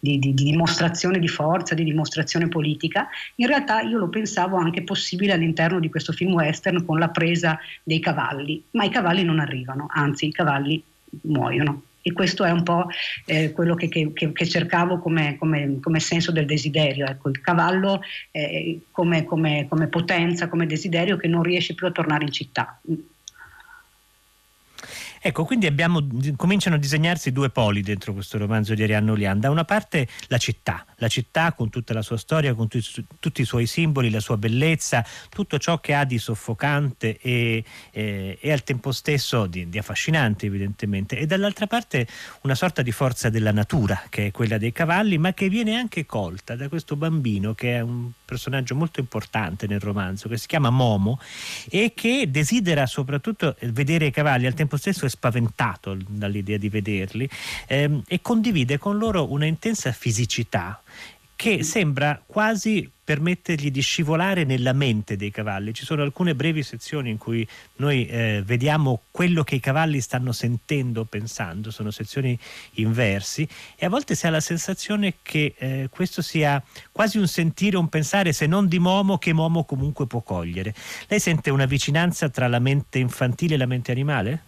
di 0.00 0.34
dimostrazione 0.34 1.18
di 1.18 1.28
forza, 1.28 1.74
di 1.74 1.84
dimostrazione 1.84 2.15
dimostrazione 2.16 2.48
politica, 2.48 3.08
in 3.36 3.46
realtà 3.46 3.80
io 3.80 3.98
lo 3.98 4.08
pensavo 4.08 4.56
anche 4.56 4.82
possibile 4.82 5.32
all'interno 5.32 5.78
di 5.80 5.90
questo 5.90 6.12
film 6.12 6.32
western 6.32 6.84
con 6.84 6.98
la 6.98 7.08
presa 7.08 7.58
dei 7.82 8.00
cavalli, 8.00 8.62
ma 8.72 8.84
i 8.84 8.90
cavalli 8.90 9.22
non 9.22 9.40
arrivano, 9.40 9.86
anzi 9.90 10.26
i 10.26 10.32
cavalli 10.32 10.82
muoiono. 11.22 11.82
E 12.00 12.12
questo 12.12 12.44
è 12.44 12.52
un 12.52 12.62
po' 12.62 12.86
eh, 13.24 13.50
quello 13.50 13.74
che, 13.74 13.88
che, 13.88 14.12
che 14.12 14.46
cercavo 14.46 15.00
come, 15.00 15.36
come, 15.38 15.80
come, 15.80 15.98
senso 15.98 16.30
del 16.30 16.46
desiderio. 16.46 17.04
Ecco, 17.04 17.30
il 17.30 17.40
cavallo 17.40 18.00
eh, 18.30 18.82
come, 18.92 19.24
come 19.24 19.88
potenza, 19.88 20.48
come 20.48 20.66
desiderio 20.66 21.16
che 21.16 21.26
non 21.26 21.42
riesce 21.42 21.74
più 21.74 21.84
a 21.88 21.90
tornare 21.90 22.22
in 22.22 22.30
città. 22.30 22.80
Ecco, 25.26 25.44
quindi 25.44 25.66
abbiamo, 25.66 26.06
cominciano 26.36 26.76
a 26.76 26.78
disegnarsi 26.78 27.32
due 27.32 27.50
poli 27.50 27.80
dentro 27.80 28.12
questo 28.12 28.38
romanzo 28.38 28.74
di 28.74 28.84
Arianna 28.84 29.10
Olian. 29.10 29.40
Da 29.40 29.50
una 29.50 29.64
parte 29.64 30.06
la 30.28 30.38
città, 30.38 30.86
la 30.96 31.08
città 31.08 31.52
con 31.52 31.70
tutta 31.70 31.92
la 31.94 32.02
sua 32.02 32.16
storia, 32.16 32.54
con 32.54 32.68
tu, 32.68 32.78
tutti 33.18 33.42
i 33.42 33.44
suoi 33.44 33.66
simboli, 33.66 34.10
la 34.10 34.20
sua 34.20 34.36
bellezza, 34.36 35.04
tutto 35.28 35.58
ciò 35.58 35.78
che 35.80 35.94
ha 35.94 36.04
di 36.04 36.18
soffocante 36.18 37.18
e, 37.20 37.64
e, 37.90 38.38
e 38.40 38.52
al 38.52 38.62
tempo 38.62 38.92
stesso 38.92 39.46
di, 39.46 39.68
di, 39.68 39.78
affascinante 39.78 40.46
evidentemente. 40.46 41.18
E 41.18 41.26
dall'altra 41.26 41.66
parte 41.66 42.06
una 42.42 42.54
sorta 42.54 42.82
di 42.82 42.92
forza 42.92 43.28
della 43.28 43.52
natura, 43.52 44.04
che 44.08 44.26
è 44.26 44.30
quella 44.30 44.58
dei 44.58 44.72
cavalli, 44.72 45.18
ma 45.18 45.32
che 45.32 45.48
viene 45.48 45.76
anche 45.76 46.06
colta 46.06 46.56
da 46.56 46.68
questo 46.68 46.96
bambino 46.96 47.54
che 47.54 47.76
è 47.76 47.80
un 47.80 48.10
personaggio 48.24 48.74
molto 48.74 49.00
importante 49.00 49.66
nel 49.66 49.80
romanzo, 49.80 50.28
che 50.28 50.36
si 50.36 50.46
chiama 50.46 50.70
Momo 50.70 51.20
e 51.68 51.92
che 51.94 52.28
desidera 52.30 52.86
soprattutto 52.86 53.56
vedere 53.60 54.06
i 54.06 54.10
cavalli, 54.10 54.46
al 54.46 54.54
tempo 54.54 54.76
stesso 54.76 55.06
è 55.06 55.08
spaventato 55.08 55.96
dall'idea 56.06 56.56
di 56.56 56.68
vederli 56.68 57.28
ehm, 57.66 58.02
e 58.06 58.20
condivide 58.20 58.78
con 58.78 58.98
loro 58.98 59.30
una 59.30 59.46
intensa 59.46 59.92
fisicità 59.92 60.80
che 61.36 61.62
sembra 61.62 62.20
quasi 62.24 62.90
permettergli 63.06 63.70
di 63.70 63.82
scivolare 63.82 64.42
nella 64.42 64.72
mente 64.72 65.16
dei 65.16 65.30
cavalli. 65.30 65.72
Ci 65.72 65.84
sono 65.84 66.02
alcune 66.02 66.34
brevi 66.34 66.64
sezioni 66.64 67.10
in 67.10 67.18
cui 67.18 67.46
noi 67.76 68.04
eh, 68.06 68.42
vediamo 68.44 69.02
quello 69.12 69.44
che 69.44 69.54
i 69.54 69.60
cavalli 69.60 70.00
stanno 70.00 70.32
sentendo 70.32 71.04
pensando, 71.04 71.70
sono 71.70 71.92
sezioni 71.92 72.36
inversi 72.74 73.46
e 73.76 73.86
a 73.86 73.88
volte 73.88 74.16
si 74.16 74.26
ha 74.26 74.30
la 74.30 74.40
sensazione 74.40 75.18
che 75.22 75.54
eh, 75.56 75.88
questo 75.88 76.20
sia 76.20 76.60
quasi 76.90 77.18
un 77.18 77.28
sentire, 77.28 77.76
un 77.76 77.88
pensare, 77.88 78.32
se 78.32 78.46
non 78.46 78.66
di 78.66 78.80
Momo, 78.80 79.18
che 79.18 79.32
Momo 79.32 79.62
comunque 79.62 80.08
può 80.08 80.22
cogliere. 80.22 80.74
Lei 81.06 81.20
sente 81.20 81.50
una 81.50 81.66
vicinanza 81.66 82.28
tra 82.28 82.48
la 82.48 82.58
mente 82.58 82.98
infantile 82.98 83.54
e 83.54 83.58
la 83.58 83.66
mente 83.66 83.92
animale? 83.92 84.42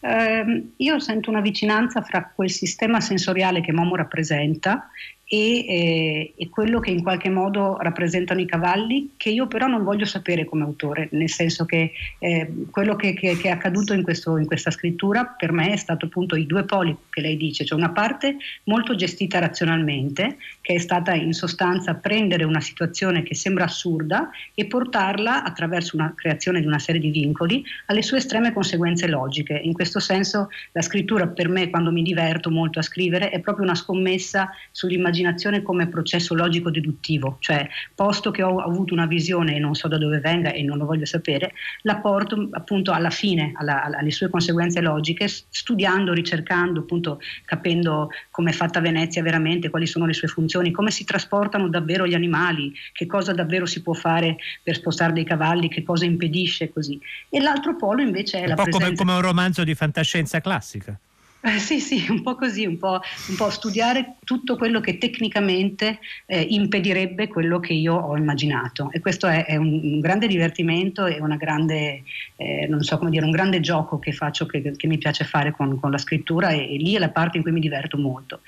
Uh, 0.00 0.72
io 0.76 1.00
sento 1.00 1.28
una 1.28 1.40
vicinanza 1.40 2.02
fra 2.02 2.30
quel 2.32 2.50
sistema 2.50 3.00
sensoriale 3.00 3.60
che 3.60 3.72
Momo 3.72 3.96
rappresenta 3.96 4.88
e, 5.30 5.66
eh, 5.66 6.32
e, 6.34 6.48
quello 6.48 6.80
che 6.80 6.90
in 6.90 7.02
qualche 7.02 7.28
modo 7.28 7.76
rappresentano 7.78 8.40
i 8.40 8.46
cavalli, 8.46 9.10
che 9.18 9.28
io 9.28 9.46
però 9.46 9.66
non 9.66 9.84
voglio 9.84 10.06
sapere 10.06 10.46
come 10.46 10.64
autore, 10.64 11.08
nel 11.12 11.28
senso 11.28 11.66
che 11.66 11.92
eh, 12.18 12.50
quello 12.70 12.96
che, 12.96 13.12
che, 13.12 13.36
che, 13.36 13.48
è 13.48 13.50
accaduto 13.50 13.92
in, 13.92 14.02
questo, 14.02 14.38
in, 14.38 14.46
questa 14.46 14.70
scrittura 14.70 15.26
per 15.26 15.52
me 15.52 15.70
è 15.70 15.76
stato 15.76 16.06
appunto 16.06 16.34
i 16.34 16.46
due 16.46 16.64
poli 16.64 16.96
che 17.10 17.20
lei 17.20 17.36
dice, 17.36 17.66
cioè 17.66 17.76
una 17.76 17.90
parte 17.90 18.36
molto 18.64 18.94
gestita 18.94 19.38
razionalmente, 19.38 20.38
che 20.62 20.74
è 20.74 20.78
stata 20.78 21.12
in 21.12 21.34
sostanza 21.34 21.94
prendere 21.94 22.44
una 22.44 22.60
situazione 22.60 23.22
che 23.22 23.34
sembra 23.34 23.64
assurda 23.64 24.30
e 24.54 24.64
portarla 24.64 25.44
attraverso 25.44 25.94
una 25.94 26.14
creazione 26.16 26.60
di 26.60 26.66
una 26.66 26.78
serie 26.78 27.02
di 27.02 27.10
vincoli 27.10 27.62
alle 27.86 28.00
sue 28.00 28.16
estreme 28.16 28.54
conseguenze 28.54 29.06
logiche. 29.06 29.60
In 29.62 29.74
questo 29.74 30.00
senso 30.00 30.48
la 30.72 30.80
scrittura 30.80 31.26
per 31.26 31.50
me, 31.50 31.68
quando 31.68 31.92
mi 31.92 32.02
diverto 32.02 32.50
molto 32.50 32.78
a 32.78 32.82
scrivere, 32.82 33.28
è 33.28 33.40
proprio 33.40 33.66
una 33.66 33.74
scommessa 33.74 34.50
sull'immaginazione 34.70 35.16
l'immaginazione 35.18 35.62
come 35.62 35.88
processo 35.88 36.34
logico-deduttivo, 36.34 37.36
cioè 37.40 37.68
posto 37.94 38.30
che 38.30 38.42
ho 38.42 38.58
avuto 38.60 38.94
una 38.94 39.06
visione 39.06 39.56
e 39.56 39.58
non 39.58 39.74
so 39.74 39.88
da 39.88 39.98
dove 39.98 40.20
venga 40.20 40.52
e 40.52 40.62
non 40.62 40.78
lo 40.78 40.86
voglio 40.86 41.04
sapere, 41.04 41.52
la 41.82 41.96
porto 41.96 42.48
appunto 42.52 42.92
alla 42.92 43.10
fine, 43.10 43.52
alla, 43.56 43.84
alle 43.84 44.10
sue 44.10 44.30
conseguenze 44.30 44.80
logiche, 44.80 45.28
studiando, 45.28 46.12
ricercando, 46.12 46.80
appunto 46.80 47.20
capendo 47.44 48.10
come 48.30 48.50
è 48.50 48.54
fatta 48.54 48.80
Venezia 48.80 49.22
veramente, 49.22 49.70
quali 49.70 49.86
sono 49.86 50.06
le 50.06 50.14
sue 50.14 50.28
funzioni, 50.28 50.70
come 50.70 50.90
si 50.90 51.04
trasportano 51.04 51.68
davvero 51.68 52.06
gli 52.06 52.14
animali, 52.14 52.72
che 52.92 53.06
cosa 53.06 53.32
davvero 53.32 53.66
si 53.66 53.82
può 53.82 53.94
fare 53.94 54.36
per 54.62 54.76
spostare 54.76 55.12
dei 55.12 55.24
cavalli, 55.24 55.68
che 55.68 55.82
cosa 55.82 56.04
impedisce 56.04 56.72
così. 56.72 57.00
E 57.28 57.40
l'altro 57.40 57.76
polo 57.76 58.02
invece 58.02 58.38
è, 58.38 58.42
è 58.42 58.46
la 58.46 58.50
un 58.50 58.56
po' 58.56 58.62
presenza... 58.62 58.86
come, 58.86 58.96
come 58.96 59.12
un 59.12 59.22
romanzo 59.22 59.64
di 59.64 59.74
fantascienza 59.74 60.40
classica. 60.40 60.98
Eh, 61.40 61.58
sì, 61.60 61.78
sì, 61.78 62.04
un 62.10 62.22
po' 62.22 62.34
così, 62.34 62.66
un 62.66 62.78
po', 62.78 63.00
un 63.28 63.36
po', 63.36 63.48
studiare 63.50 64.16
tutto 64.24 64.56
quello 64.56 64.80
che 64.80 64.98
tecnicamente 64.98 66.00
eh, 66.26 66.40
impedirebbe 66.40 67.28
quello 67.28 67.60
che 67.60 67.74
io 67.74 67.94
ho 67.94 68.16
immaginato. 68.16 68.90
E 68.92 68.98
questo 68.98 69.28
è, 69.28 69.44
è 69.44 69.56
un, 69.56 69.80
un, 69.82 70.00
grande 70.00 70.26
divertimento 70.26 71.06
e 71.06 71.20
grande, 71.36 72.02
eh, 72.36 72.66
so 72.80 72.98
dire, 73.08 73.24
un 73.24 73.30
grande 73.30 73.60
gioco 73.60 73.98
che 74.00 74.12
faccio, 74.12 74.46
che, 74.46 74.72
che 74.76 74.86
mi 74.88 74.98
piace 74.98 75.24
fare 75.24 75.52
con, 75.52 75.78
con 75.78 75.92
la 75.92 75.98
scrittura 75.98 76.50
e, 76.50 76.74
e, 76.74 76.76
lì 76.76 76.94
è 76.94 76.98
la 76.98 77.10
parte 77.10 77.36
in 77.36 77.44
cui 77.44 77.52
mi 77.52 77.60
diverto 77.60 77.96
molto. 77.96 78.40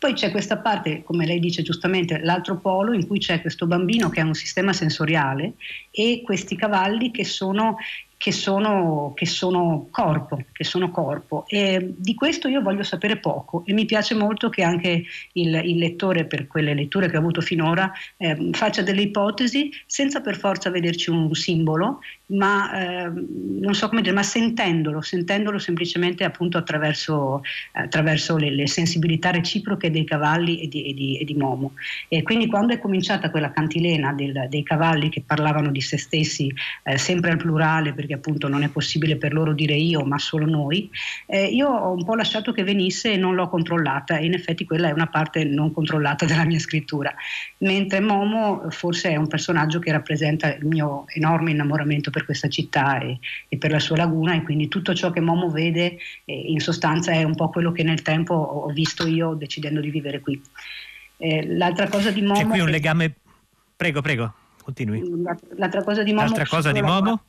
Poi 0.00 0.14
c'è 0.14 0.30
questa 0.30 0.56
parte, 0.56 1.02
come 1.02 1.26
lei 1.26 1.38
dice 1.38 1.60
giustamente, 1.60 2.20
l'altro 2.22 2.56
polo 2.56 2.94
in 2.94 3.06
cui 3.06 3.18
c'è 3.18 3.42
questo 3.42 3.66
bambino 3.66 4.08
che 4.08 4.20
ha 4.20 4.24
un 4.24 4.32
sistema 4.32 4.72
sensoriale 4.72 5.52
e 5.90 6.22
questi 6.24 6.56
cavalli 6.56 7.10
che 7.10 7.26
sono 7.26 7.76
che 8.20 8.32
sono, 8.32 9.12
che 9.14 9.24
sono, 9.24 9.88
corpo, 9.90 10.44
che 10.52 10.62
sono 10.62 10.90
corpo. 10.90 11.44
E 11.48 11.94
di 11.96 12.14
questo 12.14 12.48
io 12.48 12.60
voglio 12.60 12.82
sapere 12.82 13.16
poco 13.16 13.62
e 13.64 13.72
mi 13.72 13.86
piace 13.86 14.14
molto 14.14 14.50
che 14.50 14.62
anche 14.62 15.04
il, 15.32 15.54
il 15.64 15.78
lettore, 15.78 16.26
per 16.26 16.46
quelle 16.46 16.74
letture 16.74 17.08
che 17.08 17.16
ho 17.16 17.20
avuto 17.20 17.40
finora, 17.40 17.90
eh, 18.18 18.50
faccia 18.52 18.82
delle 18.82 19.00
ipotesi 19.00 19.70
senza 19.86 20.20
per 20.20 20.36
forza 20.36 20.68
vederci 20.68 21.08
un 21.08 21.34
simbolo, 21.34 22.00
ma 22.30 23.06
eh, 23.06 23.12
so 23.74 23.88
dire, 24.00 24.12
ma 24.12 24.22
sentendolo, 24.22 25.00
sentendolo 25.00 25.58
semplicemente 25.58 26.24
attraverso, 26.58 27.42
attraverso 27.72 28.36
le, 28.36 28.50
le, 28.50 28.66
sensibilità 28.66 29.30
reciproche 29.30 29.90
dei 29.90 30.04
cavalli 30.04 30.60
e 30.62 30.68
di, 30.68 30.90
e, 30.90 30.94
di, 30.94 31.18
e 31.18 31.24
di, 31.24 31.34
Momo. 31.34 31.72
E 32.08 32.22
quindi 32.22 32.46
quando 32.46 32.74
è 32.74 32.78
cominciata 32.78 33.30
quella 33.30 33.50
cantilena 33.50 34.12
del, 34.12 34.46
dei 34.48 34.62
cavalli 34.62 35.08
che 35.08 35.22
parlavano 35.24 35.70
di 35.70 35.80
se 35.80 35.98
stessi 35.98 36.52
eh, 36.84 36.98
sempre 36.98 37.30
al 37.30 37.36
plurale, 37.36 37.94
perché 37.94 38.14
appunto 38.14 38.48
non 38.48 38.62
è 38.62 38.68
possibile 38.68 39.16
per 39.16 39.32
loro 39.32 39.52
dire 39.52 39.74
io, 39.74 40.02
ma 40.02 40.18
solo 40.18 40.46
noi, 40.46 40.90
eh, 41.26 41.46
io 41.46 41.68
ho 41.68 41.92
un 41.92 42.04
po' 42.04 42.14
lasciato 42.14 42.52
che 42.52 42.62
venisse 42.62 43.12
e 43.12 43.16
non 43.16 43.34
l'ho 43.34 43.48
controllata 43.48 44.18
e 44.18 44.26
in 44.26 44.34
effetti 44.34 44.64
quella 44.64 44.88
è 44.88 44.92
una 44.92 45.06
parte 45.06 45.44
non 45.44 45.72
controllata 45.72 46.24
della 46.26 46.44
mia 46.44 46.58
scrittura, 46.58 47.12
mentre 47.58 48.00
Momo 48.00 48.70
forse 48.70 49.10
è 49.10 49.16
un 49.16 49.26
personaggio 49.26 49.78
che 49.78 49.92
rappresenta 49.92 50.54
il 50.54 50.66
mio 50.66 51.04
enorme 51.08 51.50
innamoramento 51.50 52.10
per 52.10 52.19
per 52.20 52.24
questa 52.24 52.48
città 52.48 53.00
e, 53.00 53.18
e, 53.48 53.56
per 53.56 53.70
la 53.70 53.78
sua 53.78 53.96
laguna 53.96 54.34
e 54.34 54.42
quindi 54.42 54.68
tutto 54.68 54.94
ciò 54.94 55.10
che 55.10 55.20
Momo 55.20 55.50
vede 55.50 55.98
eh, 56.24 56.34
in 56.34 56.60
sostanza 56.60 57.12
è 57.12 57.22
un 57.22 57.34
po' 57.34 57.48
quello 57.48 57.72
che 57.72 57.82
nel 57.82 58.02
tempo 58.02 58.34
ho 58.34 58.68
visto 58.68 59.06
io 59.06 59.34
decidendo 59.34 59.80
di 59.80 59.90
vivere 59.90 60.20
qui. 60.20 60.40
Eh, 61.16 61.46
l'altra 61.56 61.88
cosa 61.88 62.10
di 62.10 62.22
Momo... 62.22 62.40
C'è 62.40 62.46
qui 62.46 62.60
un 62.60 62.68
legame... 62.68 63.14
Prego, 63.76 64.02
prego, 64.02 64.32
continui. 64.62 65.02
L'altra 65.56 65.82
cosa 65.82 66.02
di 66.02 66.12
Momo... 66.12 66.26
L'altra 66.26 66.46
cosa 66.46 66.72
di 66.72 66.82
Momo? 66.82 67.22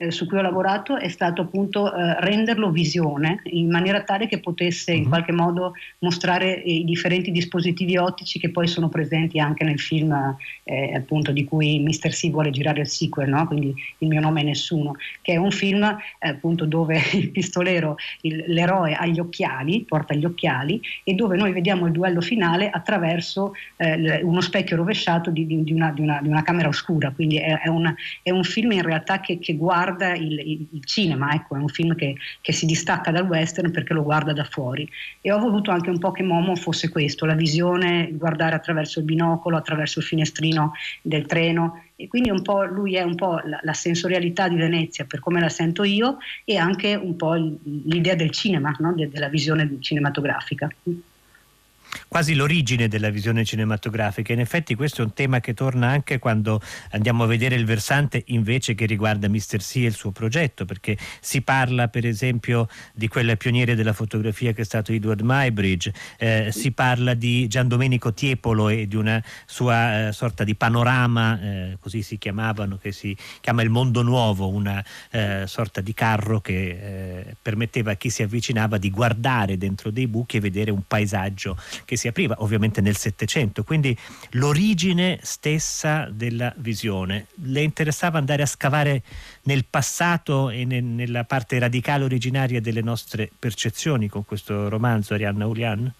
Eh, 0.00 0.10
su 0.10 0.26
cui 0.26 0.38
ho 0.38 0.42
lavorato 0.42 0.96
è 0.96 1.08
stato 1.08 1.42
appunto 1.42 1.94
eh, 1.94 2.18
renderlo 2.20 2.70
visione 2.70 3.42
in 3.44 3.70
maniera 3.70 4.02
tale 4.02 4.26
che 4.26 4.40
potesse 4.40 4.92
in 4.92 5.02
mhm. 5.02 5.08
qualche 5.08 5.32
modo 5.32 5.74
mostrare 5.98 6.52
i 6.52 6.84
differenti 6.84 7.30
dispositivi 7.30 7.98
ottici 7.98 8.38
che 8.38 8.50
poi 8.50 8.66
sono 8.66 8.88
presenti 8.88 9.38
anche 9.38 9.62
nel 9.62 9.78
film 9.78 10.36
eh, 10.64 10.94
appunto 10.94 11.32
di 11.32 11.44
cui 11.44 11.80
Mr. 11.80 12.08
C 12.08 12.30
vuole 12.30 12.50
girare 12.50 12.80
il 12.80 12.88
sequel, 12.88 13.28
no? 13.28 13.46
quindi 13.46 13.74
il 13.98 14.08
mio 14.08 14.20
nome 14.20 14.40
è 14.40 14.44
nessuno, 14.44 14.96
che 15.20 15.34
è 15.34 15.36
un 15.36 15.50
film 15.50 15.82
eh, 15.82 16.28
appunto 16.28 16.64
dove 16.64 16.98
il 17.12 17.30
pistolero, 17.30 17.96
il, 18.22 18.44
l'eroe 18.46 18.94
ha 18.94 19.04
gli 19.06 19.20
occhiali, 19.20 19.82
porta 19.82 20.14
gli 20.14 20.24
occhiali 20.24 20.80
e 21.04 21.12
dove 21.12 21.36
noi 21.36 21.52
vediamo 21.52 21.84
il 21.84 21.92
duello 21.92 22.22
finale 22.22 22.70
attraverso 22.70 23.52
eh, 23.76 24.22
uno 24.22 24.40
specchio 24.40 24.76
rovesciato 24.76 25.30
di, 25.30 25.46
di, 25.46 25.62
di, 25.62 25.72
una, 25.74 25.92
di, 25.92 26.00
una, 26.00 26.20
una, 26.24 26.42
camera 26.42 26.68
oscura, 26.68 27.10
quindi 27.10 27.36
è, 27.36 27.60
è, 27.60 27.68
un, 27.68 27.92
è 28.22 28.30
un 28.30 28.44
film 28.44 28.72
in 28.72 28.82
realtà 28.82 29.20
che, 29.20 29.38
che 29.38 29.56
guarda 29.56 29.88
guarda 29.90 30.14
il, 30.14 30.68
il, 30.70 30.84
cinema, 30.84 31.32
ecco, 31.32 31.56
è 31.56 31.58
un 31.58 31.68
film 31.68 31.94
che, 31.94 32.16
che, 32.40 32.52
si 32.52 32.66
distacca 32.66 33.10
dal 33.10 33.26
western 33.26 33.70
perché 33.70 33.92
lo 33.92 34.02
guarda 34.02 34.32
da 34.32 34.44
fuori. 34.44 34.88
E 35.20 35.32
ho 35.32 35.38
voluto 35.38 35.70
anche 35.70 35.90
un 35.90 35.98
po' 35.98 36.12
che 36.12 36.22
Momo 36.22 36.54
fosse 36.56 36.88
questo, 36.88 37.26
la 37.26 37.34
visione, 37.34 38.10
guardare 38.12 38.54
attraverso 38.54 39.00
il 39.00 39.04
binocolo, 39.04 39.56
attraverso 39.56 39.98
il 39.98 40.04
finestrino 40.04 40.72
del 41.02 41.26
treno. 41.26 41.82
E 41.96 42.08
quindi 42.08 42.30
un 42.30 42.42
po' 42.42 42.64
lui 42.64 42.94
è 42.96 43.02
un 43.02 43.14
po' 43.14 43.40
la, 43.44 43.60
la 43.62 43.74
sensorialità 43.74 44.48
di 44.48 44.56
Venezia 44.56 45.04
per 45.04 45.20
come 45.20 45.40
la 45.40 45.50
sento 45.50 45.84
io 45.84 46.18
e 46.44 46.56
anche 46.56 46.94
un 46.94 47.16
po' 47.16 47.34
l'idea 47.34 48.14
del 48.14 48.30
cinema, 48.30 48.74
no? 48.78 48.94
De, 48.94 49.08
della 49.08 49.28
visione 49.28 49.76
cinematografica 49.80 50.68
quasi 52.08 52.34
l'origine 52.34 52.88
della 52.88 53.10
visione 53.10 53.44
cinematografica. 53.44 54.32
In 54.32 54.40
effetti 54.40 54.74
questo 54.74 55.02
è 55.02 55.04
un 55.04 55.12
tema 55.12 55.40
che 55.40 55.54
torna 55.54 55.88
anche 55.88 56.18
quando 56.18 56.60
andiamo 56.90 57.24
a 57.24 57.26
vedere 57.26 57.54
il 57.54 57.64
versante 57.64 58.22
invece 58.26 58.74
che 58.74 58.86
riguarda 58.86 59.28
Mr. 59.28 59.58
C 59.58 59.76
e 59.76 59.86
il 59.86 59.94
suo 59.94 60.10
progetto, 60.10 60.64
perché 60.64 60.96
si 61.20 61.42
parla 61.42 61.88
per 61.88 62.06
esempio 62.06 62.68
di 62.94 63.08
quel 63.08 63.36
pioniere 63.36 63.74
della 63.74 63.92
fotografia 63.92 64.52
che 64.52 64.62
è 64.62 64.64
stato 64.64 64.92
Edward 64.92 65.20
Mybridge, 65.22 65.92
eh, 66.18 66.48
si 66.52 66.72
parla 66.72 67.14
di 67.14 67.46
Gian 67.48 67.68
Domenico 67.68 68.12
Tiepolo 68.12 68.68
e 68.68 68.86
di 68.86 68.96
una 68.96 69.22
sua 69.46 70.08
eh, 70.08 70.12
sorta 70.12 70.44
di 70.44 70.54
panorama, 70.54 71.40
eh, 71.40 71.76
così 71.80 72.02
si 72.02 72.18
chiamavano, 72.18 72.78
che 72.78 72.92
si 72.92 73.16
chiama 73.40 73.62
il 73.62 73.70
mondo 73.70 74.02
nuovo, 74.02 74.48
una 74.48 74.84
eh, 75.10 75.44
sorta 75.46 75.80
di 75.80 75.94
carro 75.94 76.40
che 76.40 76.52
eh, 76.52 77.36
permetteva 77.40 77.92
a 77.92 77.94
chi 77.94 78.10
si 78.10 78.22
avvicinava 78.22 78.78
di 78.78 78.90
guardare 78.90 79.56
dentro 79.56 79.90
dei 79.90 80.06
buchi 80.06 80.36
e 80.36 80.40
vedere 80.40 80.70
un 80.70 80.82
paesaggio 80.86 81.56
che 81.84 81.96
si 81.96 82.08
apriva 82.08 82.36
ovviamente 82.38 82.80
nel 82.80 82.96
Settecento, 82.96 83.64
quindi 83.64 83.96
l'origine 84.30 85.18
stessa 85.22 86.08
della 86.10 86.52
visione. 86.56 87.26
Le 87.42 87.62
interessava 87.62 88.18
andare 88.18 88.42
a 88.42 88.46
scavare 88.46 89.02
nel 89.42 89.64
passato 89.68 90.50
e 90.50 90.64
ne, 90.64 90.80
nella 90.80 91.24
parte 91.24 91.58
radicale 91.58 92.04
originaria 92.04 92.60
delle 92.60 92.82
nostre 92.82 93.30
percezioni 93.38 94.08
con 94.08 94.24
questo 94.24 94.68
romanzo, 94.68 95.14
Arianna 95.14 95.46
Ulian? 95.46 95.92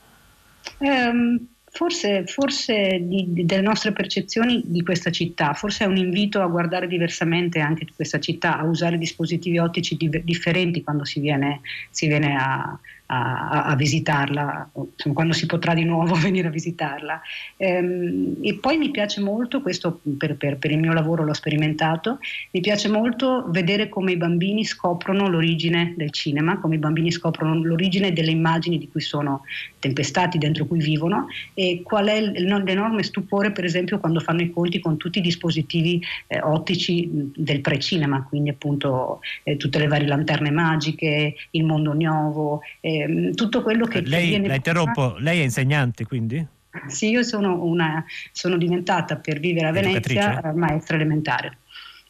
Um, 0.78 1.46
Forse, 1.72 2.26
forse 2.26 2.98
di, 3.00 3.26
di, 3.28 3.46
delle 3.46 3.62
nostre 3.62 3.92
percezioni 3.92 4.60
di 4.64 4.82
questa 4.82 5.10
città, 5.10 5.52
forse 5.54 5.84
è 5.84 5.86
un 5.86 5.96
invito 5.96 6.42
a 6.42 6.48
guardare 6.48 6.88
diversamente 6.88 7.60
anche 7.60 7.86
questa 7.94 8.18
città, 8.18 8.58
a 8.58 8.64
usare 8.64 8.98
dispositivi 8.98 9.58
ottici 9.58 9.96
di, 9.96 10.10
differenti 10.24 10.82
quando 10.82 11.04
si 11.04 11.20
viene, 11.20 11.60
si 11.90 12.08
viene 12.08 12.34
a, 12.36 12.76
a, 13.12 13.64
a 13.64 13.74
visitarla, 13.74 14.70
insomma, 14.72 15.14
quando 15.14 15.32
si 15.32 15.46
potrà 15.46 15.74
di 15.74 15.84
nuovo 15.84 16.14
venire 16.20 16.48
a 16.48 16.50
visitarla. 16.50 17.20
Ehm, 17.56 18.36
e 18.40 18.54
poi 18.54 18.78
mi 18.78 18.90
piace 18.90 19.20
molto, 19.20 19.60
questo 19.60 20.00
per, 20.16 20.36
per, 20.36 20.58
per, 20.58 20.70
il 20.70 20.78
mio 20.78 20.92
lavoro 20.92 21.24
l'ho 21.24 21.34
sperimentato, 21.34 22.18
mi 22.52 22.60
piace 22.60 22.88
molto 22.88 23.44
vedere 23.48 23.88
come 23.88 24.12
i 24.12 24.16
bambini 24.16 24.64
scoprono 24.64 25.28
l'origine 25.28 25.94
del 25.96 26.10
cinema, 26.10 26.58
come 26.60 26.76
i 26.76 26.78
bambini 26.78 27.10
scoprono 27.10 27.60
l'origine 27.62 28.12
delle 28.12 28.30
immagini 28.30 28.78
di 28.78 28.88
cui 28.88 29.00
sono 29.00 29.42
tempestati, 29.80 30.38
dentro 30.38 30.66
cui 30.66 30.78
vivono 30.78 31.26
e 31.54 31.82
qual 31.82 32.06
è 32.06 32.20
l'enorme 32.20 33.02
stupore 33.02 33.50
per 33.50 33.64
esempio 33.64 33.98
quando 33.98 34.20
fanno 34.20 34.42
i 34.42 34.50
conti 34.50 34.78
con 34.78 34.96
tutti 34.96 35.18
i 35.18 35.22
dispositivi 35.22 36.00
eh, 36.28 36.40
ottici 36.40 37.08
del 37.10 37.60
pre-cinema, 37.60 38.24
quindi 38.28 38.50
appunto 38.50 39.20
eh, 39.42 39.56
tutte 39.56 39.78
le 39.78 39.88
varie 39.88 40.06
lanterne 40.06 40.50
magiche, 40.50 41.34
il 41.50 41.64
mondo 41.64 41.92
nuovo, 41.94 42.60
eh, 42.80 42.99
Ehm, 43.02 43.34
tutto 43.34 43.62
quello 43.62 43.86
che... 43.86 44.00
Lei, 44.00 44.22
che 44.22 44.28
viene 44.28 44.48
la 44.48 44.54
interrompo, 44.54 45.16
lei 45.18 45.40
è 45.40 45.42
insegnante 45.44 46.04
quindi? 46.04 46.46
Sì, 46.86 47.10
io 47.10 47.22
sono, 47.22 47.64
una, 47.64 48.04
sono 48.32 48.56
diventata 48.56 49.16
per 49.16 49.40
vivere 49.40 49.66
a 49.68 49.72
Venezia 49.72 50.52
maestra 50.54 50.96
elementare. 50.96 51.58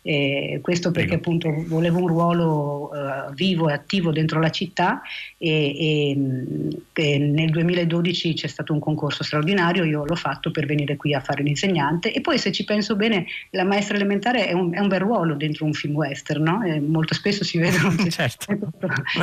Eh, 0.03 0.61
questo 0.63 0.91
perché 0.93 1.17
appunto 1.17 1.53
volevo 1.67 1.99
un 1.99 2.07
ruolo 2.07 2.91
uh, 2.91 3.35
vivo 3.35 3.69
e 3.69 3.75
attivo 3.75 4.13
dentro 4.13 4.41
la 4.41 4.49
città 4.49 5.03
e, 5.37 5.51
e, 5.77 6.79
e, 6.95 7.19
nel 7.19 7.51
2012 7.51 8.33
c'è 8.33 8.47
stato 8.47 8.73
un 8.73 8.79
concorso 8.79 9.23
straordinario, 9.23 9.85
io 9.85 10.07
l'ho 10.07 10.15
fatto 10.15 10.51
per 10.51 10.65
venire 10.65 10.97
qui 10.97 11.13
a 11.13 11.21
fare 11.21 11.43
l'insegnante 11.43 12.15
e 12.15 12.23
poi 12.23 12.39
se 12.39 12.51
ci 12.51 12.65
penso 12.65 12.97
bene 12.97 13.27
la 13.51 13.65
maestra 13.65 13.97
elementare 13.97 14.47
è 14.47 14.53
un, 14.53 14.73
è 14.75 14.79
un 14.79 14.89
bel 14.89 15.01
ruolo 15.01 15.35
dentro 15.35 15.67
un 15.67 15.75
film 15.75 15.95
western, 15.95 16.45
no? 16.45 16.61
molto 16.81 17.13
spesso 17.13 17.45
si 17.45 17.59
vedono 17.59 17.95
certo. 18.09 18.57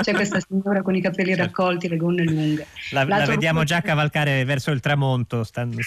c'è 0.01 0.13
questa 0.13 0.39
signora 0.39 0.83
con 0.83 0.93
i 0.93 1.01
capelli 1.01 1.33
certo. 1.33 1.43
raccolti, 1.43 1.87
le 1.87 1.97
gonne 1.97 2.23
lunghe. 2.23 2.67
La, 2.91 3.03
la 3.03 3.25
vediamo 3.25 3.63
già 3.63 3.81
cavalcare 3.81 4.45
verso 4.45 4.69
il 4.69 4.79
tramonto, 4.79 5.43
stando, 5.43 5.77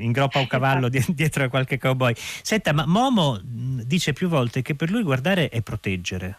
in 0.00 0.10
groppa 0.10 0.40
un 0.40 0.48
cavallo 0.48 0.90
esatto. 0.90 1.12
dietro 1.14 1.44
a 1.44 1.48
qualche 1.48 1.78
cowboy. 1.78 2.12
Senta, 2.16 2.72
ma 2.72 2.86
Momo 2.86 3.40
dice 3.44 4.12
più 4.12 4.30
volte 4.32 4.62
che 4.62 4.74
per 4.74 4.90
lui 4.90 5.02
guardare 5.02 5.50
è 5.50 5.60
proteggere, 5.60 6.36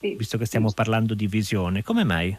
sì, 0.00 0.14
visto 0.16 0.38
che 0.38 0.46
stiamo 0.46 0.72
parlando 0.72 1.14
di 1.14 1.26
visione. 1.26 1.82
Come 1.82 2.02
mai? 2.02 2.36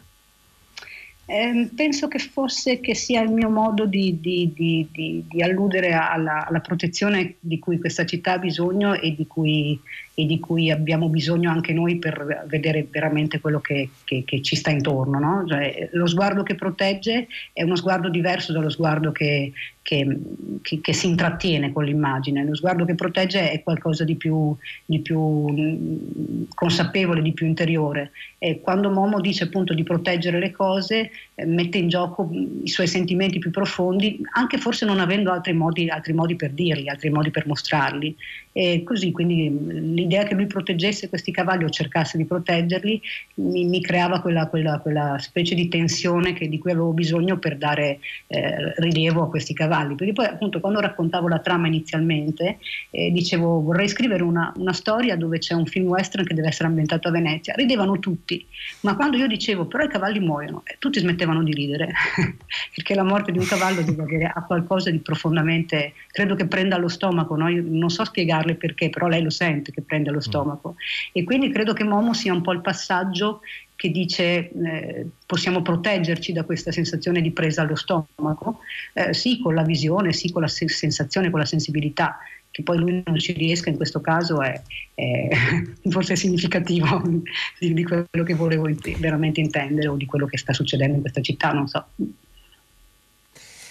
Eh, 1.28 1.70
penso 1.76 2.08
che 2.08 2.20
forse 2.20 2.80
che 2.80 2.94
sia 2.94 3.22
il 3.22 3.32
mio 3.32 3.50
modo 3.50 3.86
di, 3.86 4.20
di, 4.20 4.52
di, 4.54 4.88
di 5.28 5.42
alludere 5.42 5.94
alla, 5.94 6.46
alla, 6.46 6.60
protezione 6.60 7.38
di 7.40 7.58
cui 7.58 7.80
questa 7.80 8.06
città 8.06 8.34
ha 8.34 8.38
bisogno 8.38 8.94
e 8.94 9.16
di 9.16 9.26
cui, 9.26 9.80
e 10.14 10.40
cui 10.40 10.70
abbiamo 10.70 11.10
bisogno 11.10 11.50
anche 11.50 11.74
noi 11.74 11.98
per 11.98 12.46
vedere 12.48 12.88
veramente 12.88 13.40
quello 13.40 13.60
che, 13.60 13.90
che, 14.04 14.24
che 14.24 14.42
ci 14.44 14.56
sta 14.56 14.70
intorno. 14.70 15.18
No? 15.18 15.46
Cioè, 15.48 15.90
lo 15.94 16.06
sguardo 16.06 16.44
che 16.44 16.54
protegge 16.54 17.28
è 17.54 17.64
uno 17.64 17.76
sguardo 17.76 18.10
diverso 18.10 18.54
dallo 18.54 18.70
sguardo 18.70 19.12
che, 19.12 19.52
che, 19.86 20.20
che, 20.64 20.82
che, 20.82 20.94
si 20.94 21.06
intrattiene 21.06 21.72
con 21.72 21.84
l'immagine. 21.84 22.44
Lo 22.44 22.56
sguardo 22.56 22.86
che 22.86 22.96
protegge 22.96 23.52
è 23.52 23.62
qualcosa 23.62 24.04
di 24.04 24.16
più, 24.16 24.56
di 24.84 25.00
più 25.00 25.20
mm, 25.20 26.46
consapevole, 26.56 27.22
di 27.22 27.34
più 27.34 27.46
interiore. 27.46 28.10
E 28.40 28.62
quando 28.62 28.90
Momo 28.90 29.22
dice 29.22 29.44
appunto 29.44 29.76
di 29.76 29.84
proteggere 29.84 30.40
le 30.40 30.50
cose, 30.50 31.12
eh, 31.36 31.46
mette 31.46 31.78
in 31.78 31.88
gioco 31.88 32.26
mm, 32.26 32.64
i 32.64 32.68
suoi 32.68 32.88
sentimenti 32.88 33.38
più 33.38 33.52
profondi, 33.52 34.20
anche 34.34 34.58
forse 34.58 34.88
non 34.88 35.00
avendo 35.00 35.32
altri 35.32 35.54
modi, 35.54 35.88
altri 35.88 36.14
modi 36.14 36.36
per 36.36 36.50
dirli, 36.50 36.90
altri 36.90 37.12
modi 37.12 37.30
per 37.30 37.46
mostrarli. 37.46 38.16
E 38.54 38.82
così, 38.84 39.12
quindi 39.12 39.52
mm, 39.52 39.94
l'idea 39.94 40.24
che 40.24 40.34
lui 40.34 40.48
proteggesse 40.48 41.10
questi 41.10 41.32
cavalli 41.32 41.64
o 41.64 41.70
cercasse 41.70 42.18
di 42.18 42.26
proteggerli 42.26 43.00
mi, 43.36 43.66
mi 43.66 43.82
creava 43.82 44.20
quella, 44.20 44.48
quella, 44.48 44.80
quella, 44.80 45.18
specie 45.20 45.54
di 45.54 45.68
tensione 45.68 46.34
che, 46.34 46.50
di 46.50 46.58
cui 46.58 46.72
avevo 46.72 46.92
bisogno 46.92 47.38
per 47.38 47.58
dare 47.58 48.00
eh, 48.28 48.74
rilievo 48.78 49.22
a 49.22 49.30
questi 49.30 49.54
cavalli 49.54 49.74
cavalli, 49.76 49.96
perché 49.96 50.14
poi 50.14 50.26
appunto 50.26 50.60
quando 50.60 50.80
raccontavo 50.80 51.28
la 51.28 51.40
trama 51.40 51.68
inizialmente 51.68 52.58
eh, 52.90 53.12
dicevo 53.12 53.62
vorrei 53.62 53.88
scrivere 53.88 54.24
una, 54.24 54.52
una, 54.58 54.74
storia 54.74 55.16
dove 55.16 55.40
c'è 55.40 55.54
un 55.54 55.66
film 55.66 55.88
western 55.88 56.26
che 56.26 56.34
deve 56.34 56.48
essere 56.48 56.68
ambientato 56.68 57.08
a 57.08 57.12
Venezia, 57.12 57.54
ridevano 57.56 58.00
tutti, 58.00 58.46
ma 58.82 58.96
quando 58.96 59.18
io 59.18 59.28
dicevo 59.28 59.66
però 59.66 59.84
i 59.84 59.90
cavalli 59.90 60.20
muoiono, 60.20 60.64
eh, 60.66 60.76
tutti 60.80 61.00
smettevano 61.00 61.44
di 61.44 61.54
ridere, 61.54 61.92
perché 62.74 62.96
la 62.96 63.04
morte 63.04 63.32
di 63.32 63.38
un 63.38 63.46
cavallo 63.46 63.82
deve 63.82 64.04
avere 64.04 64.32
a 64.34 64.44
qualcosa 64.44 64.90
di 64.90 65.00
profondamente, 65.00 65.94
credo 66.08 66.36
che 66.36 66.48
prenda 66.48 66.76
allo 66.76 66.90
stomaco, 66.90 67.36
no? 67.36 67.50
non 67.50 67.90
so 67.90 68.06
spiegarle 68.06 68.56
perché, 68.56 68.90
però 68.90 69.08
lei 69.08 69.22
lo 69.22 69.30
sente 69.30 69.72
che 69.72 69.82
prende 69.82 70.10
allo 70.10 70.18
mm. 70.18 70.22
stomaco. 70.22 70.76
E 71.12 71.24
quindi 71.24 71.50
credo 71.50 71.74
che 71.74 71.84
Momo 71.84 72.14
sia 72.14 72.34
un 72.34 72.42
po' 72.42 72.52
il 72.52 72.62
passaggio 72.62 73.42
che 73.76 73.90
dice 73.90 74.50
eh, 74.50 75.08
possiamo 75.26 75.62
proteggerci 75.62 76.32
da 76.32 76.44
questa 76.44 76.72
sensazione 76.72 77.22
di 77.22 77.32
presa 77.32 77.62
allo 77.62 77.76
stomaco, 77.76 78.60
eh, 78.94 79.14
sì 79.14 79.40
con 79.40 79.54
la 79.54 79.64
visione, 79.64 80.14
sì 80.14 80.32
con 80.32 80.42
la 80.42 80.48
sensazione, 80.48 81.30
con 81.30 81.40
la 81.40 81.46
sensibilità, 81.46 82.18
che 82.52 82.64
poi 82.64 82.78
lui 82.78 83.04
non 83.06 83.20
ci 83.20 83.34
riesca 83.34 83.70
in 83.70 83.76
questo 83.76 84.00
caso 84.00 84.42
è, 84.42 84.62
è 84.94 85.28
forse 85.90 86.16
significativo 86.16 87.02
di, 87.60 87.74
di, 87.74 87.84
quello 87.84 88.24
che 88.26 88.34
volevo 88.34 88.70
veramente 88.98 89.42
intendere 89.42 89.90
o 89.90 89.98
di 89.98 90.06
quello 90.06 90.26
che 90.26 90.38
sta 90.38 90.54
succedendo 90.54 90.96
in 90.96 91.02
questa 91.02 91.22
città, 91.22 91.52
non 91.52 91.68
so. 91.68 91.86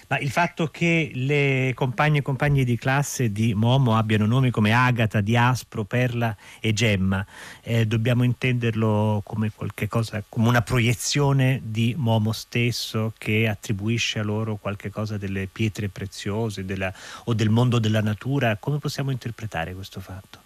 Ma 0.09 0.19
il 0.19 0.31
fatto 0.31 0.69
che 0.69 1.11
le 1.15 1.73
compagne 1.75 2.19
e 2.19 2.23
compagni 2.23 2.65
di 2.65 2.77
classe 2.77 3.33
di 3.33 3.55
Momo 3.55 3.97
abbiano 3.97 4.27
nomi 4.27 4.51
come 4.51 4.73
Agata, 4.73 5.21
Diaspro, 5.21 5.85
Perla 5.85 6.37
e 6.61 6.73
Gemma, 6.73 7.25
eh, 7.63 7.87
dobbiamo 7.87 8.23
intenderlo 8.23 9.23
come 9.25 9.51
qualcosa, 9.55 10.23
come 10.29 10.49
una 10.49 10.63
proiezione 10.63 11.61
di 11.65 11.95
Momo 11.97 12.33
stesso 12.33 13.13
che 13.17 13.49
attribuisce 13.49 14.19
a 14.19 14.23
loro 14.23 14.57
qualche 14.57 14.91
cosa 14.91 15.17
delle 15.17 15.49
pietre 15.51 15.89
preziose 15.89 16.65
della, 16.65 16.93
o 17.25 17.35
del 17.35 17.51
mondo 17.51 17.79
della 17.79 18.03
natura. 18.03 18.57
Come 18.57 18.79
possiamo 18.79 19.11
interpretare 19.11 19.75
questo 19.75 20.01
fatto? 20.01 20.45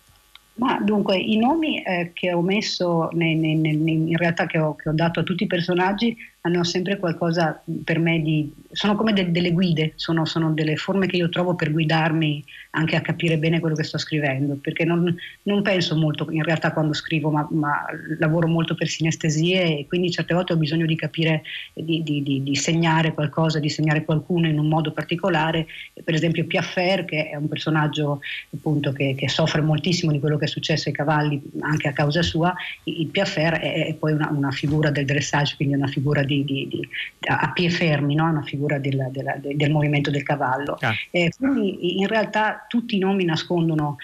Ma 0.59 0.81
dunque, 0.81 1.17
i 1.17 1.37
nomi 1.37 1.81
eh, 1.83 2.11
che 2.13 2.33
ho 2.33 2.43
messo, 2.43 3.11
nei, 3.13 3.37
nei, 3.37 3.55
nei, 3.55 3.77
in 3.77 4.17
realtà 4.17 4.47
che 4.47 4.59
ho, 4.59 4.75
che 4.75 4.89
ho, 4.89 4.93
dato 4.93 5.21
a 5.21 5.23
tutti 5.23 5.45
i 5.45 5.47
personaggi, 5.47 6.17
hanno 6.49 6.65
sempre 6.65 6.99
qualcosa 6.99 7.63
per 7.85 7.99
me 7.99 8.21
di... 8.21 8.53
sono 8.73 8.97
come 8.97 9.13
de, 9.13 9.31
delle 9.31 9.53
guide, 9.53 9.93
sono, 9.97 10.25
sono, 10.25 10.53
delle 10.53 10.77
forme 10.77 11.07
che 11.07 11.17
io 11.17 11.29
trovo 11.29 11.55
per 11.55 11.71
guidarmi 11.71 12.45
anche 12.71 12.97
a 12.97 13.01
capire 13.01 13.39
bene 13.39 13.61
quello 13.61 13.75
che 13.75 13.85
sto 13.85 13.99
scrivendo, 13.99 14.59
perché 14.61 14.85
non, 14.85 15.15
non 15.43 15.63
penso 15.63 15.97
molto 15.97 16.27
in 16.31 16.43
realtà 16.43 16.73
quando 16.73 16.93
scrivo, 16.93 17.31
ma, 17.31 17.47
ma, 17.51 17.85
lavoro 18.19 18.47
molto 18.47 18.75
per 18.75 18.89
sinestesie 18.89 19.79
e 19.79 19.87
quindi 19.87 20.11
certe 20.11 20.35
volte 20.35 20.53
ho 20.53 20.57
bisogno 20.57 20.87
di 20.87 20.97
capire, 20.97 21.43
di, 21.73 22.03
di, 22.03 22.23
di, 22.23 22.43
di 22.43 22.55
segnare 22.55 23.13
qualcosa, 23.13 23.59
di 23.59 23.69
segnare 23.69 24.05
qualcuno 24.05 24.49
in 24.49 24.59
un 24.59 24.69
modo 24.69 24.93
particolare. 24.93 25.67
Per 26.03 26.15
esempio 26.15 26.47
Piaffer, 26.47 27.05
che 27.05 27.31
è 27.31 27.37
un 27.37 27.49
personaggio 27.49 28.21
appunto 28.55 28.93
che, 28.93 29.15
che 29.17 29.29
soffre 29.29 29.61
moltissimo 29.61 30.13
di 30.13 30.21
quello 30.21 30.39
che 30.39 30.47
è 30.47 30.49
successo 30.49 30.89
ai 30.89 30.95
cavalli 30.95 31.41
anche 31.61 31.89
a 31.89 31.93
causa 31.93 32.23
sua, 32.23 32.55
il 32.85 33.07
Piaffer 33.07 33.55
è, 33.55 33.87
è 33.87 33.95
poi 33.95 34.13
una, 34.13 34.31
una 34.31 34.51
figura 34.51 34.91
del 34.91 35.05
dressage, 35.05 35.57
quindi 35.57 35.75
una 35.75 35.87
figura 35.87 36.23
di, 36.23 36.38
di, 36.45 36.69
di, 36.69 36.89
a 37.29 37.53
piedi 37.53 37.69
fermi, 37.71 38.15
no? 38.15 38.25
una 38.25 38.43
figura 38.43 38.79
della, 38.79 39.09
della, 39.11 39.37
del 39.41 39.71
movimento 39.71 40.11
del 40.11 40.23
cavallo. 40.23 40.77
Ah. 40.81 40.95
Eh, 41.11 41.31
quindi 41.37 41.99
in 41.99 42.07
realtà 42.07 42.65
tutti 42.69 42.97
i 42.97 42.99
nomi 42.99 43.25
nascondono 43.25 43.97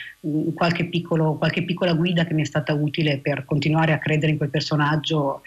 qualche, 0.55 0.87
piccolo, 0.87 1.37
qualche, 1.37 1.65
piccola 1.65 1.93
guida 1.93 2.25
che 2.25 2.35
mi 2.35 2.43
è 2.43 2.45
stata 2.47 2.73
utile 2.73 3.19
per 3.19 3.45
continuare 3.45 3.93
a 3.93 3.99
credere 3.99 4.33
in 4.33 4.39
quel 4.39 4.49
personaggio. 4.49 5.43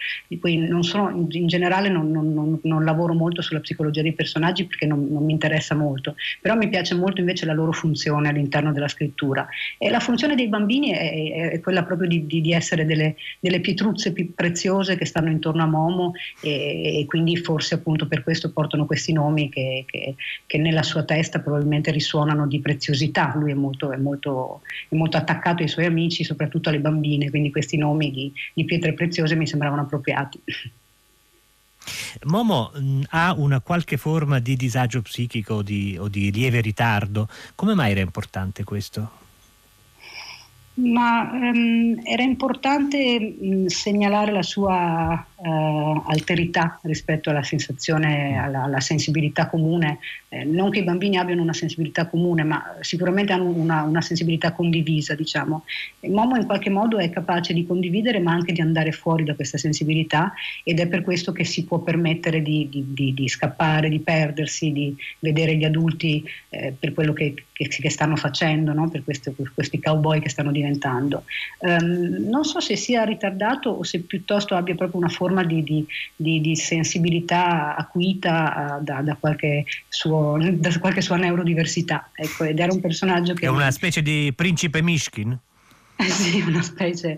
Sono, 0.81 1.09
in, 1.09 1.27
in, 1.31 1.47
generale 1.47 1.89
non, 1.89 2.11
non, 2.11 2.33
non, 2.33 2.59
non, 2.63 2.83
lavoro 2.83 3.13
molto 3.13 3.41
sulla 3.41 3.59
psicologia 3.59 4.01
dei 4.01 4.13
personaggi 4.13 4.65
perché 4.65 4.85
non, 4.85 4.99
mi 4.99 5.31
interessa 5.31 5.75
molto, 5.75 6.15
però 6.41 6.55
mi 6.55 6.69
piace 6.69 6.95
molto 6.95 7.19
invece 7.21 7.45
la 7.45 7.53
loro 7.53 7.71
funzione 7.71 8.29
all'interno 8.29 8.71
della 8.71 8.87
scrittura. 8.87 9.47
E 9.77 9.89
la 9.89 9.99
funzione 9.99 10.35
dei 10.35 10.47
bambini 10.47 10.91
è, 10.91 11.51
è, 11.51 11.59
quella 11.59 11.83
proprio 11.83 12.07
di, 12.07 12.25
di, 12.27 12.41
di 12.41 12.53
essere 12.53 12.85
delle, 12.85 13.15
delle, 13.39 13.59
pietruzze 13.59 14.13
più 14.13 14.33
preziose 14.33 14.95
che 14.95 15.05
stanno 15.05 15.29
intorno 15.29 15.63
a 15.63 15.67
Momo 15.67 16.13
e, 16.41 16.66
e, 16.67 17.05
quindi 17.07 17.37
forse 17.37 17.75
appunto 17.75 18.07
per 18.07 18.23
questo 18.23 18.51
portano 18.51 18.85
questi 18.85 19.13
nomi 19.13 19.49
che, 19.49 19.85
che, 19.87 20.15
che, 20.45 20.57
nella 20.57 20.83
sua 20.83 21.03
testa 21.03 21.39
probabilmente 21.39 21.91
risuonano 21.91 22.47
di 22.47 22.59
preziosità. 22.59 23.33
Lui 23.35 23.51
è 23.51 23.55
molto, 23.55 23.91
è 23.91 23.97
molto, 23.97 24.61
è 24.89 24.95
molto 24.95 25.17
attaccato 25.17 25.61
ai 25.63 25.69
suoi 25.69 25.85
amici, 25.85 26.23
soprattutto 26.23 26.69
alle 26.69 26.79
bambine, 26.79 27.29
quindi 27.29 27.51
questi 27.51 27.77
nomi 27.77 28.11
di, 28.11 28.31
di 28.53 28.65
pietre 28.65 28.93
preziose 28.93 29.35
mi 29.35 29.47
sembravano 29.47 29.81
appropriati. 29.81 30.41
Momo 32.23 32.71
mh, 32.73 33.01
ha 33.09 33.33
una 33.37 33.61
qualche 33.61 33.97
forma 33.97 34.39
di 34.39 34.55
disagio 34.55 35.01
psichico 35.01 35.61
di, 35.61 35.97
o 35.99 36.07
di 36.07 36.31
lieve 36.31 36.61
ritardo. 36.61 37.27
Come 37.55 37.73
mai 37.73 37.91
era 37.91 38.01
importante 38.01 38.63
questo? 38.63 39.25
Ma 40.77 41.29
um, 41.31 41.99
era 42.03 42.21
importante 42.21 43.19
mh, 43.19 43.65
segnalare 43.65 44.31
la 44.31 44.43
sua 44.43 45.25
uh, 45.37 46.03
alterità 46.07 46.79
rispetto 46.83 47.29
alla 47.29 47.43
sensazione, 47.43 48.37
alla, 48.37 48.63
alla 48.63 48.79
sensibilità 48.79 49.47
comune. 49.47 49.99
Eh, 50.29 50.43
non 50.43 50.69
che 50.69 50.79
i 50.79 50.83
bambini 50.83 51.17
abbiano 51.17 51.41
una 51.41 51.53
sensibilità 51.53 52.07
comune, 52.07 52.43
ma 52.43 52.77
sicuramente 52.81 53.33
hanno 53.33 53.49
una, 53.49 53.83
una 53.83 54.01
sensibilità 54.01 54.51
condivisa, 54.51 55.15
diciamo. 55.15 55.63
E 55.99 56.09
Momo 56.09 56.35
in 56.35 56.45
qualche 56.45 56.69
modo 56.69 56.97
è 56.97 57.09
capace 57.09 57.53
di 57.53 57.65
condividere, 57.65 58.19
ma 58.19 58.31
anche 58.33 58.53
di 58.53 58.61
andare 58.61 58.91
fuori 58.91 59.23
da 59.23 59.35
questa 59.35 59.57
sensibilità 59.57 60.33
ed 60.63 60.79
è 60.79 60.87
per 60.87 61.01
questo 61.01 61.31
che 61.31 61.43
si 61.43 61.65
può 61.65 61.79
permettere 61.79 62.41
di, 62.41 62.67
di, 62.69 62.85
di, 62.93 63.13
di 63.13 63.27
scappare, 63.27 63.89
di 63.89 63.99
perdersi, 63.99 64.71
di 64.71 64.95
vedere 65.19 65.55
gli 65.55 65.63
adulti 65.63 66.23
eh, 66.49 66.73
per 66.77 66.93
quello 66.93 67.13
che, 67.13 67.33
che, 67.51 67.67
che 67.67 67.89
stanno 67.89 68.15
facendo, 68.15 68.73
no? 68.73 68.89
per 68.89 69.03
questo, 69.03 69.33
questi 69.53 69.79
cowboy 69.79 70.19
che 70.19 70.29
stanno 70.29 70.51
diventando 70.51 70.65
diventando. 70.67 71.23
Um, 71.59 72.29
non 72.29 72.43
so 72.43 72.59
se 72.59 72.75
sia 72.75 73.03
ritardato 73.03 73.69
o 73.69 73.83
se 73.83 73.99
piuttosto 74.01 74.55
abbia 74.55 74.75
proprio 74.75 74.99
una 74.99 75.09
forma 75.09 75.25
di, 75.45 75.63
di, 75.63 75.85
di, 76.15 76.41
di 76.41 76.55
sensibilità 76.55 77.75
acuita 77.75 78.77
uh, 78.79 78.83
da, 78.83 79.01
da, 79.01 79.15
qualche 79.15 79.65
suo, 79.87 80.37
da, 80.39 80.77
qualche 80.79 81.01
sua 81.01 81.17
neurodiversità. 81.17 82.09
Ecco, 82.13 82.43
ed 82.43 82.59
era 82.59 82.73
un 82.73 82.81
personaggio 82.81 83.33
che... 83.33 83.45
È 83.45 83.49
una 83.49 83.71
specie 83.71 84.01
di 84.01 84.33
principe 84.35 84.81
Mishkin? 84.81 85.37
Eh 86.07 86.09
sì, 86.09 86.41
una 86.41 86.61
specie, 86.61 87.17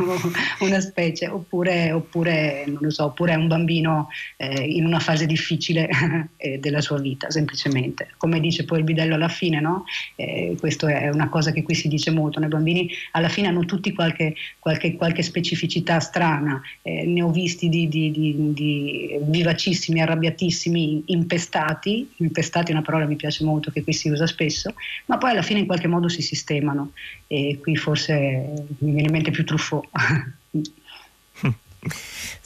una 0.60 0.80
specie. 0.80 1.28
Oppure, 1.28 1.92
oppure, 1.92 2.64
non 2.66 2.78
lo 2.80 2.90
so, 2.90 3.04
oppure 3.04 3.32
è 3.32 3.36
un 3.36 3.48
bambino 3.48 4.08
eh, 4.38 4.64
in 4.64 4.86
una 4.86 4.98
fase 4.98 5.26
difficile 5.26 5.88
eh, 6.38 6.58
della 6.58 6.80
sua 6.80 6.98
vita, 6.98 7.30
semplicemente. 7.30 8.08
Come 8.16 8.40
dice 8.40 8.64
poi 8.64 8.78
il 8.78 8.84
bidello 8.84 9.14
alla 9.14 9.28
fine, 9.28 9.60
no? 9.60 9.84
Eh, 10.16 10.56
questo 10.58 10.86
è 10.86 11.10
una 11.10 11.28
cosa 11.28 11.52
che 11.52 11.62
qui 11.62 11.74
si 11.74 11.86
dice 11.88 12.10
molto, 12.10 12.40
i 12.40 12.46
bambini. 12.46 12.90
Alla 13.12 13.28
fine 13.28 13.48
hanno 13.48 13.66
tutti 13.66 13.92
qualche, 13.92 14.34
qualche, 14.58 14.96
qualche 14.96 15.22
specificità 15.22 16.00
strana, 16.00 16.62
eh, 16.80 17.04
ne 17.04 17.20
ho 17.20 17.30
visti 17.30 17.68
di, 17.68 17.88
di, 17.88 18.10
di, 18.10 18.52
di, 18.54 19.18
vivacissimi, 19.20 20.00
arrabbiatissimi, 20.00 21.02
impestati, 21.06 22.10
impestati 22.16 22.70
è 22.70 22.74
una 22.74 22.82
parola 22.82 23.04
che 23.04 23.10
mi 23.10 23.16
piace 23.16 23.44
molto, 23.44 23.70
che 23.70 23.82
qui 23.82 23.92
si 23.92 24.08
usa 24.08 24.26
spesso, 24.26 24.72
ma 25.06 25.18
poi 25.18 25.32
alla 25.32 25.42
fine 25.42 25.60
in 25.60 25.66
qualche 25.66 25.88
modo 25.88 26.08
si 26.08 26.22
sistemano. 26.22 26.92
E 27.26 27.58
qui 27.60 27.76
forse 27.76 28.13
mi 28.18 28.92
viene 28.92 29.06
in 29.06 29.10
mente 29.10 29.30
più 29.30 29.44
Truffaut. 29.44 29.88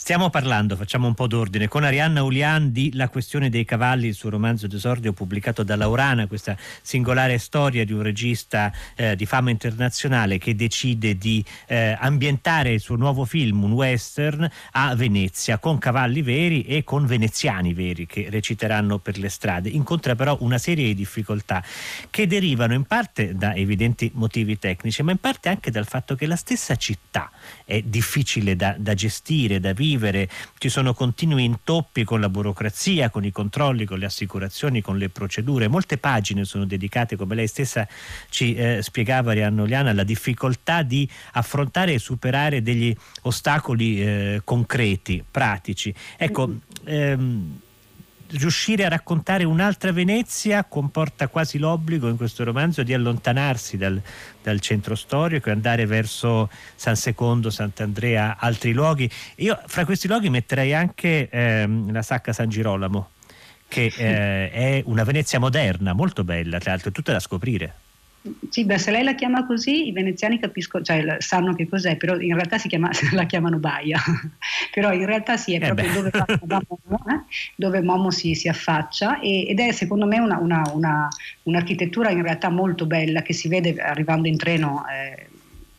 Stiamo 0.08 0.30
parlando, 0.30 0.74
facciamo 0.74 1.06
un 1.06 1.12
po' 1.12 1.26
d'ordine, 1.26 1.68
con 1.68 1.84
Arianna 1.84 2.22
Ulian 2.22 2.72
di 2.72 2.94
La 2.94 3.10
questione 3.10 3.50
dei 3.50 3.66
cavalli, 3.66 4.06
il 4.06 4.14
suo 4.14 4.30
romanzo 4.30 4.66
d'esordio 4.66 5.12
pubblicato 5.12 5.62
da 5.62 5.76
Laurana, 5.76 6.26
questa 6.26 6.56
singolare 6.80 7.36
storia 7.36 7.84
di 7.84 7.92
un 7.92 8.00
regista 8.00 8.72
eh, 8.96 9.14
di 9.16 9.26
fama 9.26 9.50
internazionale 9.50 10.38
che 10.38 10.54
decide 10.54 11.18
di 11.18 11.44
eh, 11.66 11.94
ambientare 12.00 12.72
il 12.72 12.80
suo 12.80 12.96
nuovo 12.96 13.26
film, 13.26 13.64
un 13.64 13.72
western, 13.72 14.50
a 14.70 14.94
Venezia, 14.94 15.58
con 15.58 15.76
cavalli 15.76 16.22
veri 16.22 16.62
e 16.62 16.84
con 16.84 17.04
veneziani 17.04 17.74
veri 17.74 18.06
che 18.06 18.28
reciteranno 18.30 18.96
per 18.96 19.18
le 19.18 19.28
strade. 19.28 19.68
Incontra 19.68 20.14
però 20.14 20.38
una 20.40 20.56
serie 20.56 20.86
di 20.86 20.94
difficoltà 20.94 21.62
che 22.08 22.26
derivano 22.26 22.72
in 22.72 22.84
parte 22.84 23.34
da 23.34 23.54
evidenti 23.54 24.10
motivi 24.14 24.58
tecnici, 24.58 25.02
ma 25.02 25.10
in 25.10 25.18
parte 25.18 25.50
anche 25.50 25.70
dal 25.70 25.86
fatto 25.86 26.14
che 26.14 26.24
la 26.24 26.36
stessa 26.36 26.76
città 26.76 27.30
è 27.66 27.82
difficile 27.82 28.56
da, 28.56 28.74
da 28.78 28.94
gestire, 28.94 29.60
da 29.60 29.74
vivere 29.74 29.96
vivere, 29.98 30.28
ci 30.56 30.68
sono 30.68 30.94
continui 30.94 31.44
intoppi 31.44 32.04
con 32.04 32.20
la 32.20 32.28
burocrazia, 32.28 33.10
con 33.10 33.24
i 33.24 33.32
controlli, 33.32 33.84
con 33.84 33.98
le 33.98 34.06
assicurazioni, 34.06 34.80
con 34.80 34.96
le 34.96 35.10
procedure. 35.10 35.68
Molte 35.68 35.98
pagine 35.98 36.44
sono 36.44 36.64
dedicate, 36.64 37.16
come 37.16 37.34
lei 37.34 37.48
stessa 37.48 37.86
ci 38.30 38.54
eh, 38.54 38.78
spiegava 38.80 39.32
Arianna 39.32 39.62
Oliana, 39.62 39.90
alla 39.90 40.04
difficoltà 40.04 40.82
di 40.82 41.08
affrontare 41.32 41.92
e 41.92 41.98
superare 41.98 42.62
degli 42.62 42.94
ostacoli 43.22 44.00
eh, 44.00 44.40
concreti, 44.44 45.22
pratici. 45.28 45.94
Ecco, 46.16 46.54
ehm, 46.84 47.60
riuscire 48.30 48.84
a 48.84 48.88
raccontare 48.88 49.44
un'altra 49.44 49.92
Venezia 49.92 50.64
comporta 50.64 51.28
quasi 51.28 51.58
l'obbligo 51.58 52.08
in 52.08 52.16
questo 52.16 52.44
romanzo 52.44 52.82
di 52.82 52.92
allontanarsi 52.92 53.76
dal, 53.76 54.00
dal 54.42 54.60
centro 54.60 54.94
storico 54.94 55.48
e 55.48 55.52
andare 55.52 55.86
verso 55.86 56.50
San 56.74 56.96
Secondo, 56.96 57.50
Sant'Andrea, 57.50 58.36
altri 58.38 58.72
luoghi. 58.72 59.10
Io 59.36 59.58
fra 59.66 59.84
questi 59.84 60.08
luoghi 60.08 60.30
metterei 60.30 60.74
anche 60.74 61.28
ehm, 61.30 61.92
la 61.92 62.02
Sacca 62.02 62.32
San 62.32 62.48
Girolamo, 62.48 63.10
che 63.66 63.92
eh, 63.96 64.50
è 64.50 64.82
una 64.86 65.04
Venezia 65.04 65.38
moderna, 65.38 65.92
molto 65.92 66.24
bella, 66.24 66.58
tra 66.58 66.72
l'altro, 66.72 66.90
tutta 66.90 67.12
da 67.12 67.20
scoprire. 67.20 67.74
Sì, 68.50 68.64
beh, 68.64 68.78
se 68.78 68.90
lei 68.90 69.04
la 69.04 69.14
chiama 69.14 69.46
così, 69.46 69.86
i 69.86 69.92
veneziani 69.92 70.38
capiscono, 70.38 70.82
cioè 70.82 71.16
sanno 71.18 71.54
che 71.54 71.68
cos'è, 71.68 71.96
però 71.96 72.16
in 72.18 72.34
realtà 72.34 72.56
chiama, 72.56 72.90
la 73.12 73.24
chiamano 73.24 73.58
Baia. 73.58 73.98
però 74.72 74.92
in 74.92 75.06
realtà 75.06 75.36
sì, 75.36 75.54
è 75.54 75.56
eh 75.56 75.72
proprio 75.72 75.92
dove, 75.92 76.10
Momo, 76.46 77.04
eh? 77.08 77.22
dove, 77.54 77.82
Momo, 77.82 78.10
si, 78.10 78.34
si 78.34 78.48
affaccia 78.48 79.20
e, 79.20 79.46
ed 79.48 79.60
è 79.60 79.72
secondo 79.72 80.06
me 80.06 80.18
una, 80.18 80.38
una, 80.38 80.62
una, 80.72 81.08
un'architettura 81.44 82.10
in 82.10 82.22
realtà 82.22 82.48
molto 82.50 82.86
bella 82.86 83.22
che 83.22 83.32
si 83.32 83.48
vede 83.48 83.76
arrivando 83.76 84.28
in 84.28 84.36
treno. 84.36 84.84
Eh, 84.88 85.28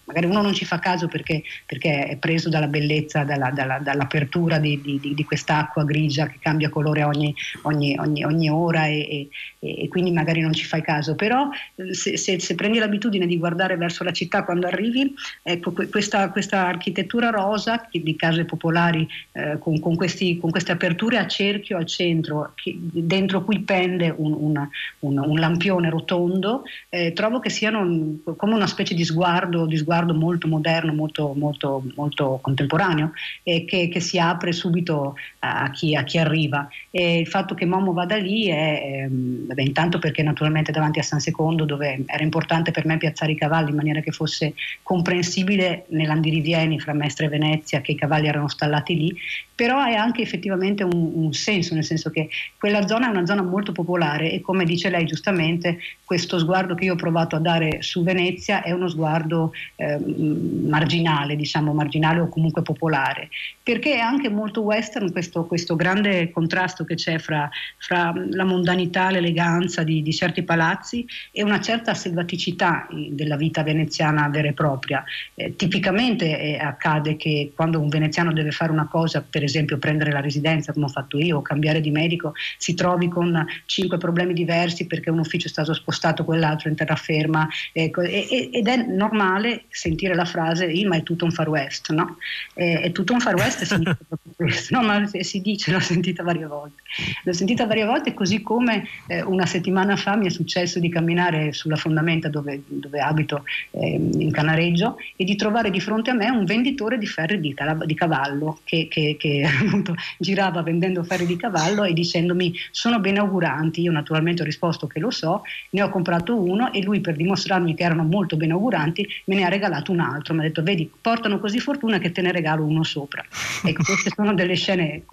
magari 0.10 0.26
uno 0.26 0.42
non 0.42 0.54
ci 0.54 0.66
fa 0.66 0.80
caso 0.80 1.08
perché, 1.08 1.44
perché 1.68 2.06
è 2.06 2.18
preso 2.18 2.50
dalla 2.50 2.68
bellezza, 2.68 3.24
dalla, 3.24 3.52
dalla, 3.52 3.78
dall'apertura 3.78 4.58
di, 4.58 4.82
di, 4.82 5.00
di, 5.00 5.24
quest'acqua 5.24 5.86
grigia 5.86 6.26
che 6.26 6.40
cambia 6.42 6.70
colore 6.70 7.04
ogni, 7.04 7.34
ogni, 7.64 7.96
ogni, 8.00 8.24
ogni 8.24 8.50
ora 8.50 8.88
e, 8.88 9.30
e, 9.60 9.84
e, 9.84 9.88
quindi 9.88 10.12
magari 10.12 10.42
non 10.42 10.54
ci 10.54 10.66
fai 10.66 10.82
caso, 10.82 11.14
però 11.14 11.48
se, 11.92 12.18
se, 12.18 12.40
se, 12.40 12.56
prendi 12.56 12.80
l'abitudine 12.80 13.28
di 13.28 13.38
guardare 13.38 13.78
verso 13.78 14.04
la 14.04 14.12
città 14.12 14.44
quando 14.44 14.66
arrivi, 14.66 15.14
ecco 15.44 15.74
questa, 15.92 16.32
questa 16.32 16.66
architettura 16.66 17.30
rosa 17.30 17.88
di 17.92 18.16
case 18.16 18.46
popolari 18.46 19.08
eh, 19.34 19.60
con, 19.60 19.80
con, 19.80 19.96
questi, 19.96 20.40
con, 20.40 20.50
queste 20.50 20.72
aperture 20.72 21.18
a 21.18 21.28
cerchio 21.28 21.78
al 21.78 21.86
centro, 21.86 22.54
che, 22.56 22.76
dentro 22.80 23.44
cui 23.44 23.60
pende 23.60 24.12
un, 24.18 24.34
un, 24.34 24.68
un, 25.00 25.18
un 25.20 25.40
lampione 25.40 25.92
rotondo, 25.92 26.64
eh, 26.90 27.14
trovo 27.14 27.40
che 27.40 27.52
siano 27.52 28.18
come 28.36 28.56
una 28.56 28.66
specie 28.66 28.96
di 28.96 29.06
sguardo, 29.06 29.68
di 29.68 29.78
sguardo 29.78 29.98
sguardo 30.00 30.14
molto 30.14 30.48
moderno, 30.48 30.94
molto, 30.94 31.34
molto, 31.36 31.84
molto 31.96 32.40
contemporaneo 32.42 33.12
e 33.44 33.66
che, 33.66 33.90
che, 33.90 34.00
si 34.00 34.18
apre 34.18 34.54
subito 34.54 35.16
a 35.40 35.70
chi, 35.72 35.96
a 35.96 36.04
chi, 36.04 36.18
arriva. 36.18 36.68
E 36.90 37.20
il 37.20 37.28
fatto 37.28 37.54
che 37.56 37.66
Momo 37.66 37.92
vada 37.92 38.16
lì 38.16 38.48
è, 38.48 39.08
beh, 39.10 39.62
intanto 39.62 40.00
perché 40.00 40.24
naturalmente 40.24 40.72
davanti 40.72 41.00
a 41.00 41.04
San 41.04 41.20
Secondo 41.20 41.66
dove 41.66 42.04
era 42.06 42.24
importante 42.24 42.72
per 42.72 42.86
me 42.86 42.98
piazzare 42.98 43.34
i 43.34 43.38
cavalli 43.38 43.72
in 43.72 43.76
maniera 43.76 44.00
che 44.00 44.12
fosse 44.12 44.54
comprensibile 44.82 45.86
nell'andirivieni 45.90 46.80
fra 46.80 46.94
Mestre 46.94 47.26
e 47.26 47.30
Venezia 47.30 47.82
che 47.82 47.92
i 47.92 47.96
cavalli 47.96 48.28
erano 48.28 48.48
stallati 48.48 48.96
lì, 48.96 49.16
però 49.54 49.84
è 49.84 49.94
anche 49.94 50.22
effettivamente 50.22 50.84
un, 50.84 51.12
un 51.14 51.34
senso, 51.34 51.74
nel 51.74 51.84
senso 51.84 52.10
che 52.10 52.30
quella 52.58 52.88
zona 52.88 53.08
è 53.08 53.10
una 53.10 53.26
zona 53.26 53.42
molto 53.42 53.74
popolare 53.74 54.32
e 54.32 54.42
come 54.42 54.64
dice 54.64 54.90
lei 54.90 55.06
giustamente, 55.06 55.80
questo 56.06 56.40
sguardo 56.40 56.76
che 56.76 56.86
io 56.86 56.94
ho 56.94 56.96
provato 56.96 57.36
a 57.36 57.40
dare 57.40 57.82
su 57.82 58.04
Venezia 58.04 58.64
è 58.64 58.72
uno 58.72 58.88
sguardo 58.88 59.52
eh, 59.76 59.89
marginale, 59.98 61.36
diciamo 61.36 61.74
marginale 61.74 62.20
o 62.20 62.30
comunque 62.30 62.62
popolare, 62.62 63.30
perché 63.64 63.96
è 63.96 64.00
anche 64.00 64.30
molto 64.30 64.62
western 64.62 65.12
questo, 65.12 65.46
questo 65.46 65.76
grande 65.76 66.32
contrasto 66.32 66.84
che 66.84 66.96
c'è 66.96 67.18
fra, 67.20 67.50
fra 67.78 68.14
la 68.32 68.44
mondanità, 68.44 69.10
l'eleganza 69.10 69.84
di, 69.84 70.02
di, 70.02 70.14
certi 70.14 70.44
palazzi 70.44 71.06
e 71.32 71.44
una 71.44 71.60
certa 71.60 71.94
selvaticità 71.94 72.88
della 73.10 73.36
vita 73.36 73.64
veneziana 73.64 74.28
vera 74.30 74.50
e 74.50 74.54
propria. 74.54 75.04
Eh, 75.36 75.56
tipicamente 75.56 76.40
eh, 76.40 76.58
accade 76.58 77.16
che 77.16 77.52
quando 77.56 77.80
un 77.80 77.90
veneziano 77.90 78.34
deve 78.34 78.52
fare 78.52 78.72
una 78.72 78.88
cosa, 78.88 79.26
per 79.28 79.44
esempio 79.44 79.78
prendere 79.78 80.12
la 80.12 80.22
residenza 80.22 80.74
come 80.74 80.86
ho 80.86 80.90
fatto 80.90 81.18
io 81.18 81.38
o 81.38 81.42
cambiare 81.42 81.82
di 81.82 81.92
medico, 81.92 82.34
si 82.58 82.74
trovi 82.74 83.08
con 83.08 83.46
cinque 83.66 83.98
problemi 83.98 84.34
diversi 84.34 84.88
perché 84.88 85.10
un 85.10 85.20
ufficio 85.20 85.48
è 85.48 85.50
stato 85.50 85.74
spostato, 85.74 86.26
quell'altro 86.26 86.70
in 86.70 86.76
terraferma 86.76 87.48
ecco, 87.72 88.02
ed 88.02 88.68
è 88.68 88.76
normale 88.88 89.64
sentire 89.80 90.14
la 90.14 90.26
frase 90.26 90.68
ma 90.86 90.98
è 90.98 91.04
tutto 91.04 91.24
un 91.24 91.32
far 91.32 91.48
west, 91.48 91.92
no? 91.92 92.18
Eh, 92.54 92.82
è 92.82 92.92
tutto 92.92 93.14
un 93.14 93.22
far 93.22 93.36
west 93.36 93.64
significa 93.64 93.98
proprio 94.06 94.34
questo, 94.36 94.76
no? 94.76 94.86
ma 94.86 95.08
si 95.08 95.42
dice, 95.42 95.72
l'ho 95.72 95.80
sentita 95.80 96.22
varie 96.22 96.46
volte. 96.46 96.82
L'ho 97.24 97.32
sentita 97.32 97.66
varie 97.66 97.86
volte 97.86 98.14
così 98.14 98.42
come 98.42 98.86
eh, 99.08 99.22
una 99.22 99.46
settimana 99.46 99.96
fa 99.96 100.18
mi 100.18 100.26
è 100.26 100.30
successo 100.30 100.80
di 100.80 100.90
camminare 100.90 101.54
sulla 101.54 101.78
fondamenta 101.78 102.28
dove, 102.28 102.62
dove 102.68 103.00
abito 103.00 103.46
eh, 103.72 103.96
in 103.96 104.32
Canareggio 104.32 104.98
e 105.16 105.24
di 105.24 105.38
trovare 105.38 105.70
di 105.70 105.80
fronte 105.80 106.10
a 106.10 106.14
me 106.14 106.30
un 106.30 106.44
venditore 106.44 106.98
di 106.98 107.08
ferri 107.08 107.40
di, 107.40 107.56
di 107.86 107.96
cavallo 107.96 108.60
che, 108.66 108.88
che, 108.90 109.16
che 109.18 109.48
appunto 109.48 109.96
girava 110.18 110.62
vendendo 110.62 111.04
ferri 111.04 111.26
di 111.26 111.38
cavallo 111.38 111.86
e 111.86 111.94
dicendomi 111.94 112.54
sono 112.72 113.00
ben 113.00 113.18
auguranti, 113.18 113.82
io 113.82 113.94
naturalmente 113.94 114.42
ho 114.42 114.46
risposto 114.46 114.88
che 114.88 115.00
lo 115.00 115.10
so, 115.10 115.44
ne 115.70 115.82
ho 115.82 115.90
comprato 115.90 116.38
uno 116.38 116.74
e 116.74 116.84
lui 116.84 117.00
per 117.00 117.16
dimostrarmi 117.16 117.76
che 117.76 117.84
erano 117.84 118.04
molto 118.04 118.36
ben 118.36 118.52
auguranti 118.52 119.08
me 119.26 119.36
ne 119.36 119.46
ha 119.46 119.48
regalato 119.48 119.59
un 119.92 120.00
altro, 120.00 120.34
mi 120.34 120.42
ha 120.42 120.44
detto 120.44 120.64
vedi 120.64 120.90
portano 121.02 121.40
così 121.40 121.60
fortuna 121.60 122.00
che 122.00 122.12
te 122.12 122.22
ne 122.22 122.32
regalo 122.32 122.64
uno 122.64 122.84
sopra. 122.84 123.24
Ecco, 123.64 123.84
queste 123.84 124.12
sono 124.16 124.34
delle 124.34 124.56
scene 124.56 125.04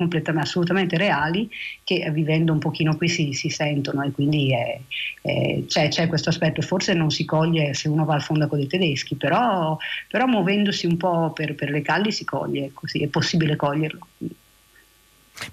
assolutamente 0.41 0.97
reali 0.97 1.51
che 1.85 2.09
vivendo 2.11 2.53
un 2.53 2.59
pochino 2.59 2.97
qui 2.97 3.09
si, 3.09 3.33
si 3.33 3.49
sentono 3.49 4.03
e 4.03 4.11
quindi 4.13 4.53
è, 4.53 4.81
è, 5.23 5.65
c'è, 5.67 5.89
c'è, 5.89 6.07
questo 6.07 6.29
aspetto, 6.29 6.63
forse 6.63 6.95
non 6.95 7.11
si 7.11 7.25
coglie 7.25 7.75
se 7.75 7.89
uno 7.89 8.05
va 8.05 8.15
al 8.15 8.23
fondaco 8.23 8.57
dei 8.57 8.67
tedeschi, 8.67 9.17
però, 9.17 9.77
però 10.09 10.27
muovendosi 10.27 10.87
un 10.87 10.97
po' 10.97 11.33
per, 11.33 11.55
per 11.55 11.71
le 11.71 11.83
calli 11.83 12.13
si 12.13 12.25
coglie, 12.25 12.71
così 12.73 13.03
è 13.03 13.09
possibile 13.09 13.57
coglierlo. 13.57 14.07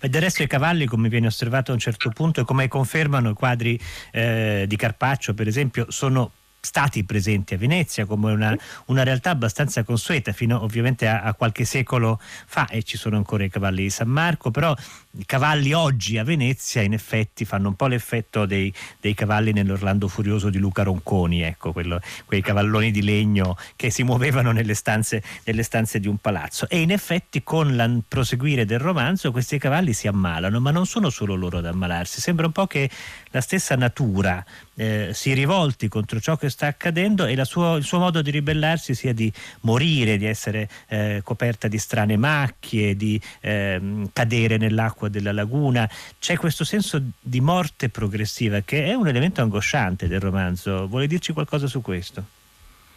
Ma 0.02 0.08
del 0.08 0.22
resto 0.22 0.44
i 0.44 0.48
cavalli, 0.48 0.86
come 0.86 1.10
viene 1.10 1.28
osservato 1.28 1.72
a 1.72 1.74
un 1.74 1.80
certo 1.80 2.10
punto 2.10 2.42
e 2.42 2.44
come 2.46 2.68
confermano 2.68 3.32
i 3.32 3.34
quadri 3.34 3.78
eh, 4.12 4.66
di 4.68 4.76
Carpaccio, 4.76 5.34
per 5.34 5.48
esempio, 5.48 5.88
sono 5.90 6.32
stati 6.66 7.04
presenti 7.04 7.54
a 7.54 7.58
Venezia 7.58 8.06
come 8.06 8.32
una, 8.32 8.58
una 8.86 9.04
realtà 9.04 9.32
abbastanza 9.32 9.84
consueta 9.84 10.32
fino 10.32 10.64
ovviamente 10.64 11.08
a, 11.08 11.22
a, 11.22 11.34
qualche 11.34 11.66
secolo 11.66 12.20
fa 12.22 12.68
e 12.68 12.84
ci 12.84 12.96
sono 12.98 13.18
ancora 13.18 13.44
i 13.44 13.50
cavalli 13.50 13.84
di 13.84 13.90
San 13.90 14.08
Marco, 14.08 14.50
però 14.50 14.74
i 15.18 15.26
cavalli 15.26 15.74
oggi 15.74 16.18
a 16.18 16.24
Venezia 16.24 16.82
in 16.82 16.94
effetti 16.94 17.44
fanno 17.44 17.68
un 17.68 17.76
po' 17.76 17.88
l'effetto 17.88 18.46
dei, 18.46 18.74
dei 19.02 19.14
cavalli 19.14 19.52
nell'Orlando 19.52 20.08
Furioso 20.08 20.50
di 20.50 20.58
Luca 20.58 20.84
Ronconi, 20.84 21.42
ecco, 21.42 21.74
quello, 21.74 22.00
quei 22.26 22.42
cavalloni 22.42 22.92
di 22.92 23.04
legno 23.04 23.58
che 23.76 23.90
si 23.90 24.04
muovevano 24.04 24.52
nelle 24.52 24.74
stanze, 24.74 25.22
nelle 25.44 25.64
stanze 25.64 26.00
di 26.00 26.08
un 26.08 26.18
palazzo. 26.18 26.70
E 26.70 26.80
in 26.80 26.92
effetti 26.92 27.44
con 27.44 27.70
il 27.70 28.04
proseguire 28.08 28.64
del 28.64 28.80
romanzo 28.80 29.32
questi 29.32 29.60
cavalli 29.60 29.92
si 29.92 30.08
ammalano, 30.08 30.62
ma 30.62 30.72
non 30.72 30.86
sono 30.86 31.10
solo 31.10 31.36
loro 31.36 31.58
ad 31.58 31.66
ammalarsi, 31.66 32.22
sembra 32.22 32.46
un 32.46 32.54
po' 32.54 32.68
che 32.68 32.90
la 33.32 33.42
stessa 33.42 33.76
natura 33.76 34.44
eh, 34.76 35.10
si 35.14 35.34
rivolti 35.34 35.88
contro 35.88 36.20
ciò 36.20 36.36
che 36.38 36.50
sta 36.50 36.68
accadendo 36.68 37.26
e 37.26 37.44
suo, 37.46 37.76
il 37.76 37.84
suo 37.84 38.00
modo 38.00 38.22
di 38.22 38.32
ribellarsi 38.32 38.94
sia 38.94 39.14
di 39.14 39.32
morire, 39.62 40.18
di 40.18 40.26
essere 40.26 40.70
eh, 40.88 41.22
coperta 41.24 41.68
di 41.68 41.78
strane 41.78 42.18
macchie, 42.18 42.96
di 42.96 43.20
eh, 43.42 43.82
cadere 44.12 44.58
nell'acqua 44.58 45.10
della 45.10 45.32
laguna. 45.32 45.90
C'è 46.20 46.38
questo 46.38 46.64
senso 46.64 47.02
di 47.20 47.42
morte 47.42 47.90
progressiva 47.90 48.62
che 48.62 48.86
è 48.86 48.94
un 48.94 49.08
elemento 49.08 49.42
angosciante 49.42 50.08
del 50.08 50.20
romanzo. 50.20 50.88
Vuole 50.88 51.08
dirci 51.08 51.34
qualcosa 51.34 51.68
su 51.68 51.82
questo? 51.82 52.42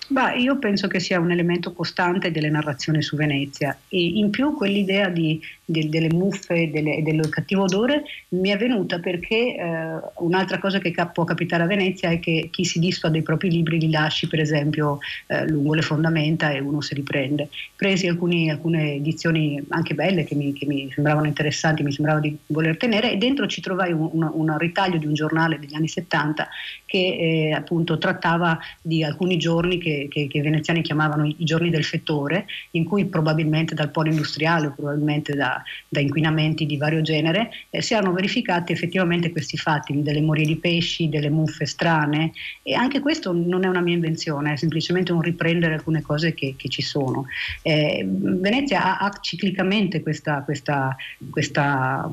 Beh, 0.08 0.38
io 0.38 0.56
penso 0.58 0.86
che 0.86 1.00
sia 1.00 1.18
un 1.18 1.32
elemento 1.32 1.72
costante 1.72 2.30
delle 2.30 2.48
narrazioni 2.48 3.02
su 3.02 3.16
Venezia 3.16 3.76
e 3.88 4.00
in 4.00 4.30
più 4.30 4.54
quell'idea 4.54 5.08
di, 5.08 5.42
di, 5.66 5.88
delle 5.88 6.12
muffe 6.12 6.54
e 6.54 7.02
del 7.02 7.28
cattivo 7.28 7.64
odore 7.64 8.04
mi 8.30 8.50
è 8.50 8.56
venuta 8.56 8.98
perché 9.00 9.56
eh, 9.56 10.00
un'altra 10.18 10.58
cosa 10.58 10.78
che 10.78 10.92
cap- 10.92 11.12
può 11.12 11.24
capitare 11.24 11.64
a 11.64 11.66
Venezia 11.66 12.10
è 12.10 12.18
che 12.18 12.48
chi 12.50 12.64
si 12.64 12.78
disfa 12.78 13.08
dei 13.08 13.22
propri 13.22 13.50
libri 13.50 13.78
li 13.78 13.90
lasci 13.90 14.28
per 14.28 14.40
esempio 14.40 14.98
eh, 15.26 15.46
lungo 15.48 15.74
le 15.74 15.82
fondamenta 15.82 16.50
e 16.50 16.60
uno 16.60 16.80
si 16.80 16.94
riprende. 16.94 17.48
Presi 17.74 18.06
alcuni, 18.06 18.50
alcune 18.50 18.94
edizioni 18.94 19.62
anche 19.68 19.94
belle 19.94 20.24
che 20.24 20.34
mi, 20.34 20.52
che 20.52 20.66
mi, 20.66 20.90
sembravano 20.90 21.26
interessanti, 21.26 21.82
mi 21.82 21.92
sembrava 21.92 22.20
di 22.20 22.36
voler 22.46 22.76
tenere 22.76 23.12
e 23.12 23.16
dentro 23.16 23.46
ci 23.46 23.60
trovai 23.60 23.92
un, 23.92 24.08
un, 24.12 24.30
un 24.32 24.58
ritaglio 24.58 24.98
di 24.98 25.06
un 25.06 25.14
giornale 25.14 25.58
degli 25.58 25.74
anni 25.74 25.88
70 25.88 26.48
che 26.86 27.16
eh, 27.18 27.52
appunto 27.52 27.98
trattava 27.98 28.58
di 28.80 29.02
alcuni 29.02 29.36
giorni 29.36 29.78
che 29.78 30.06
che, 30.08 30.26
che, 30.28 30.38
i 30.38 30.40
veneziani 30.40 30.82
chiamavano 30.82 31.26
i, 31.26 31.36
giorni 31.38 31.70
del 31.70 31.84
fettore, 31.84 32.46
in 32.72 32.84
cui 32.84 33.06
probabilmente 33.06 33.74
dal 33.74 33.90
polo 33.90 34.10
industriale 34.10 34.68
o 34.68 34.72
probabilmente 34.74 35.34
da, 35.34 35.55
da 35.88 36.00
inquinamenti 36.00 36.66
di 36.66 36.76
vario 36.76 37.00
genere 37.02 37.50
eh, 37.70 37.82
si 37.82 37.94
erano 37.94 38.12
verificati 38.12 38.72
effettivamente 38.72 39.30
questi 39.30 39.56
fatti, 39.56 40.02
delle 40.02 40.20
morie 40.20 40.44
di 40.44 40.56
pesci, 40.56 41.08
delle 41.08 41.30
muffe 41.30 41.66
strane 41.66 42.32
e 42.62 42.74
anche 42.74 43.00
questo 43.00 43.32
non 43.32 43.64
è 43.64 43.68
una 43.68 43.80
mia 43.80 43.94
invenzione, 43.94 44.52
è 44.52 44.56
semplicemente 44.56 45.12
un 45.12 45.20
riprendere 45.20 45.74
alcune 45.74 46.02
cose 46.02 46.34
che, 46.34 46.54
che 46.56 46.68
ci 46.68 46.82
sono. 46.82 47.26
Eh, 47.62 48.04
Venezia 48.06 48.98
ha, 48.98 49.06
ha 49.06 49.18
ciclicamente 49.20 50.02
questa, 50.02 50.42
questa, 50.42 50.96
questa, 51.30 52.10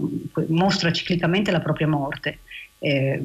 mostra 0.47 0.91
ciclicamente 0.91 1.51
la 1.51 1.61
propria 1.61 1.87
morte. 1.87 2.39
Eh, 2.79 3.21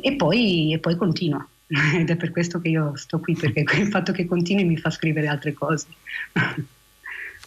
e, 0.00 0.16
poi, 0.16 0.72
e 0.72 0.78
poi 0.78 0.96
continua. 0.96 1.46
ed 1.96 2.10
è 2.10 2.16
per 2.16 2.32
questo 2.32 2.60
che 2.60 2.68
io 2.68 2.96
sto 2.96 3.20
qui, 3.20 3.34
perché 3.34 3.60
il 3.60 3.88
fatto 3.88 4.12
che 4.12 4.26
continui 4.26 4.64
mi 4.64 4.76
fa 4.76 4.90
scrivere 4.90 5.28
altre 5.28 5.52
cose. 5.52 5.86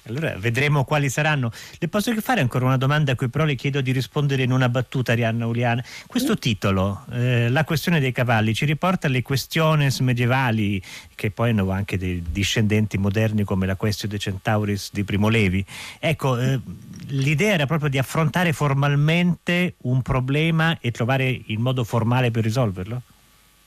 Allora 0.07 0.35
vedremo 0.37 0.83
quali 0.83 1.09
saranno. 1.09 1.51
Le 1.79 1.87
posso 1.87 2.13
fare 2.21 2.41
ancora 2.41 2.65
una 2.65 2.77
domanda 2.77 3.13
a 3.13 3.15
cui 3.15 3.29
però 3.29 3.45
le 3.45 3.55
chiedo 3.55 3.79
di 3.81 3.91
rispondere 3.91 4.43
in 4.43 4.51
una 4.51 4.67
battuta, 4.67 5.13
Arianna 5.13 5.45
Uliana. 5.45 5.83
Questo 6.07 6.37
titolo, 6.37 7.05
eh, 7.11 7.49
La 7.49 7.63
questione 7.63 7.99
dei 7.99 8.11
cavalli, 8.11 8.53
ci 8.53 8.65
riporta 8.65 9.07
alle 9.07 9.21
questiones 9.21 9.99
medievali, 9.99 10.81
che 11.15 11.31
poi 11.31 11.51
hanno 11.51 11.69
anche 11.71 11.97
dei 11.97 12.21
discendenti 12.29 12.97
moderni 12.97 13.43
come 13.43 13.65
la 13.65 13.75
Questio 13.75 14.07
de 14.07 14.17
Centauris 14.17 14.89
di 14.91 15.03
Primo 15.03 15.29
Levi. 15.29 15.65
Ecco, 15.99 16.37
eh, 16.37 16.59
l'idea 17.07 17.53
era 17.53 17.65
proprio 17.65 17.89
di 17.89 17.97
affrontare 17.97 18.51
formalmente 18.51 19.75
un 19.83 20.01
problema 20.01 20.77
e 20.81 20.91
trovare 20.91 21.41
il 21.45 21.59
modo 21.59 21.83
formale 21.83 22.29
per 22.29 22.43
risolverlo? 22.43 23.01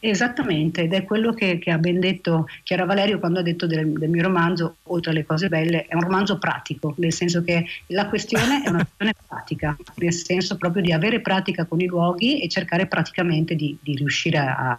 Esattamente, 0.08 0.82
ed 0.82 0.92
è 0.92 1.02
quello 1.02 1.32
che, 1.32 1.58
che, 1.58 1.72
ha 1.72 1.78
ben 1.78 1.98
detto 1.98 2.46
Chiara 2.62 2.84
Valerio 2.84 3.18
quando 3.18 3.40
ha 3.40 3.42
detto 3.42 3.66
del, 3.66 3.92
del, 3.92 4.08
mio 4.08 4.22
romanzo, 4.22 4.76
oltre 4.84 5.10
alle 5.10 5.26
cose 5.26 5.48
belle, 5.48 5.86
è 5.86 5.94
un 5.96 6.02
romanzo 6.02 6.38
pratico, 6.38 6.94
nel 6.98 7.12
senso 7.12 7.42
che 7.42 7.66
la 7.88 8.06
questione 8.08 8.62
è 8.62 8.68
una 8.68 8.84
questione 8.84 9.12
pratica, 9.26 9.76
nel 9.96 10.12
senso 10.12 10.56
proprio 10.56 10.82
di 10.82 10.92
avere 10.92 11.20
pratica 11.20 11.64
con 11.64 11.80
i 11.80 11.86
luoghi 11.86 12.40
e 12.40 12.48
cercare 12.48 12.86
praticamente 12.86 13.56
di, 13.56 13.76
di 13.80 13.96
riuscire 13.96 14.38
a, 14.38 14.78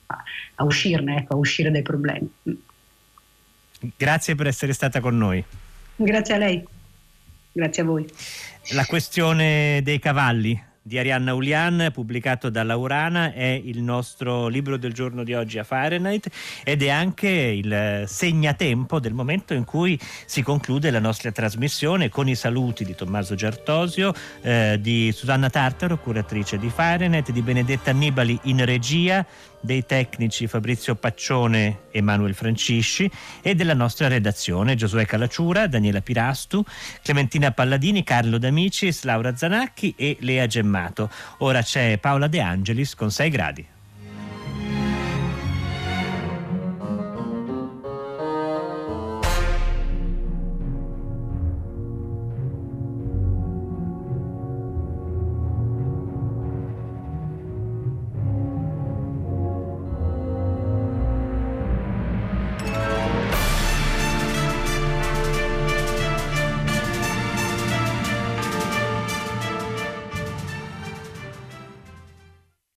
a 0.56 0.64
uscirne, 0.64 1.18
ecco, 1.18 1.34
a 1.34 1.38
uscire 1.38 1.72
dai 1.72 1.82
problemi. 1.82 2.32
Grazie 3.98 4.36
per 4.36 4.48
essere 4.48 4.72
stata 4.72 5.02
con 5.02 5.18
noi. 5.18 5.44
Grazie 5.98 6.36
a 6.36 6.38
lei, 6.38 6.64
grazie 7.52 7.82
a 7.82 7.86
voi. 7.86 8.08
La 8.72 8.86
questione 8.86 9.82
dei 9.84 10.00
cavalli, 10.00 10.58
di 10.88 10.98
Arianna 10.98 11.34
Ulian, 11.34 11.90
pubblicato 11.92 12.50
da 12.50 12.64
Laurana, 12.64 13.34
è 13.34 13.62
il 13.62 13.84
nostro 13.84 14.48
libro 14.48 14.78
del 14.78 14.94
giorno 14.94 15.26
di 15.26 15.34
oggi 15.34 15.60
a 15.60 15.66
Fahrenheit 15.66 16.30
ed 16.64 16.82
è 16.82 16.90
anche 16.90 17.28
il 17.30 18.06
segnatempo 18.08 19.00
del 19.02 19.14
momento 19.14 19.54
in 19.54 19.66
cui 19.66 20.00
si 20.26 20.42
conclude 20.42 20.90
la 20.90 21.00
nostra 21.00 21.32
trasmissione 21.32 22.08
con 22.08 22.30
i 22.30 22.36
saluti 22.36 22.86
di 22.86 22.96
Tommaso 22.96 23.36
Giartosio, 23.36 24.14
eh, 24.42 24.78
di 24.80 25.12
Susanna 25.12 25.50
Tartaro, 25.50 26.00
curatrice 26.00 26.58
di 26.58 26.70
Fahrenheit, 26.70 27.32
di 27.32 27.42
Benedetta 27.42 27.92
Annibali 27.92 28.40
in 28.44 28.64
regia, 28.64 29.26
dei 29.60 29.86
tecnici 29.86 30.48
Fabrizio 30.48 30.96
Paccione 30.96 31.82
e 31.92 32.02
Manuel 32.02 32.36
Francisci 32.36 33.10
e 33.42 33.56
della 33.56 33.74
nostra 33.74 34.08
redazione 34.08 34.76
Giosuè 34.76 35.06
Calacciura, 35.06 35.68
Daniela 35.68 36.02
Pirastu, 36.02 36.64
Clementina 37.02 37.52
Palladini, 37.52 38.04
Carlo 38.04 38.38
D'Amicis, 38.38 39.04
Laura 39.04 39.36
Zanacchi 39.36 39.94
e 39.98 40.18
Lea 40.22 40.48
Gemmato. 40.78 41.10
Ora 41.40 41.62
c'è 41.62 41.98
Paola 41.98 42.28
De 42.28 42.40
Angelis 42.40 42.94
con 42.94 43.10
6 43.10 43.30
gradi. 43.30 43.68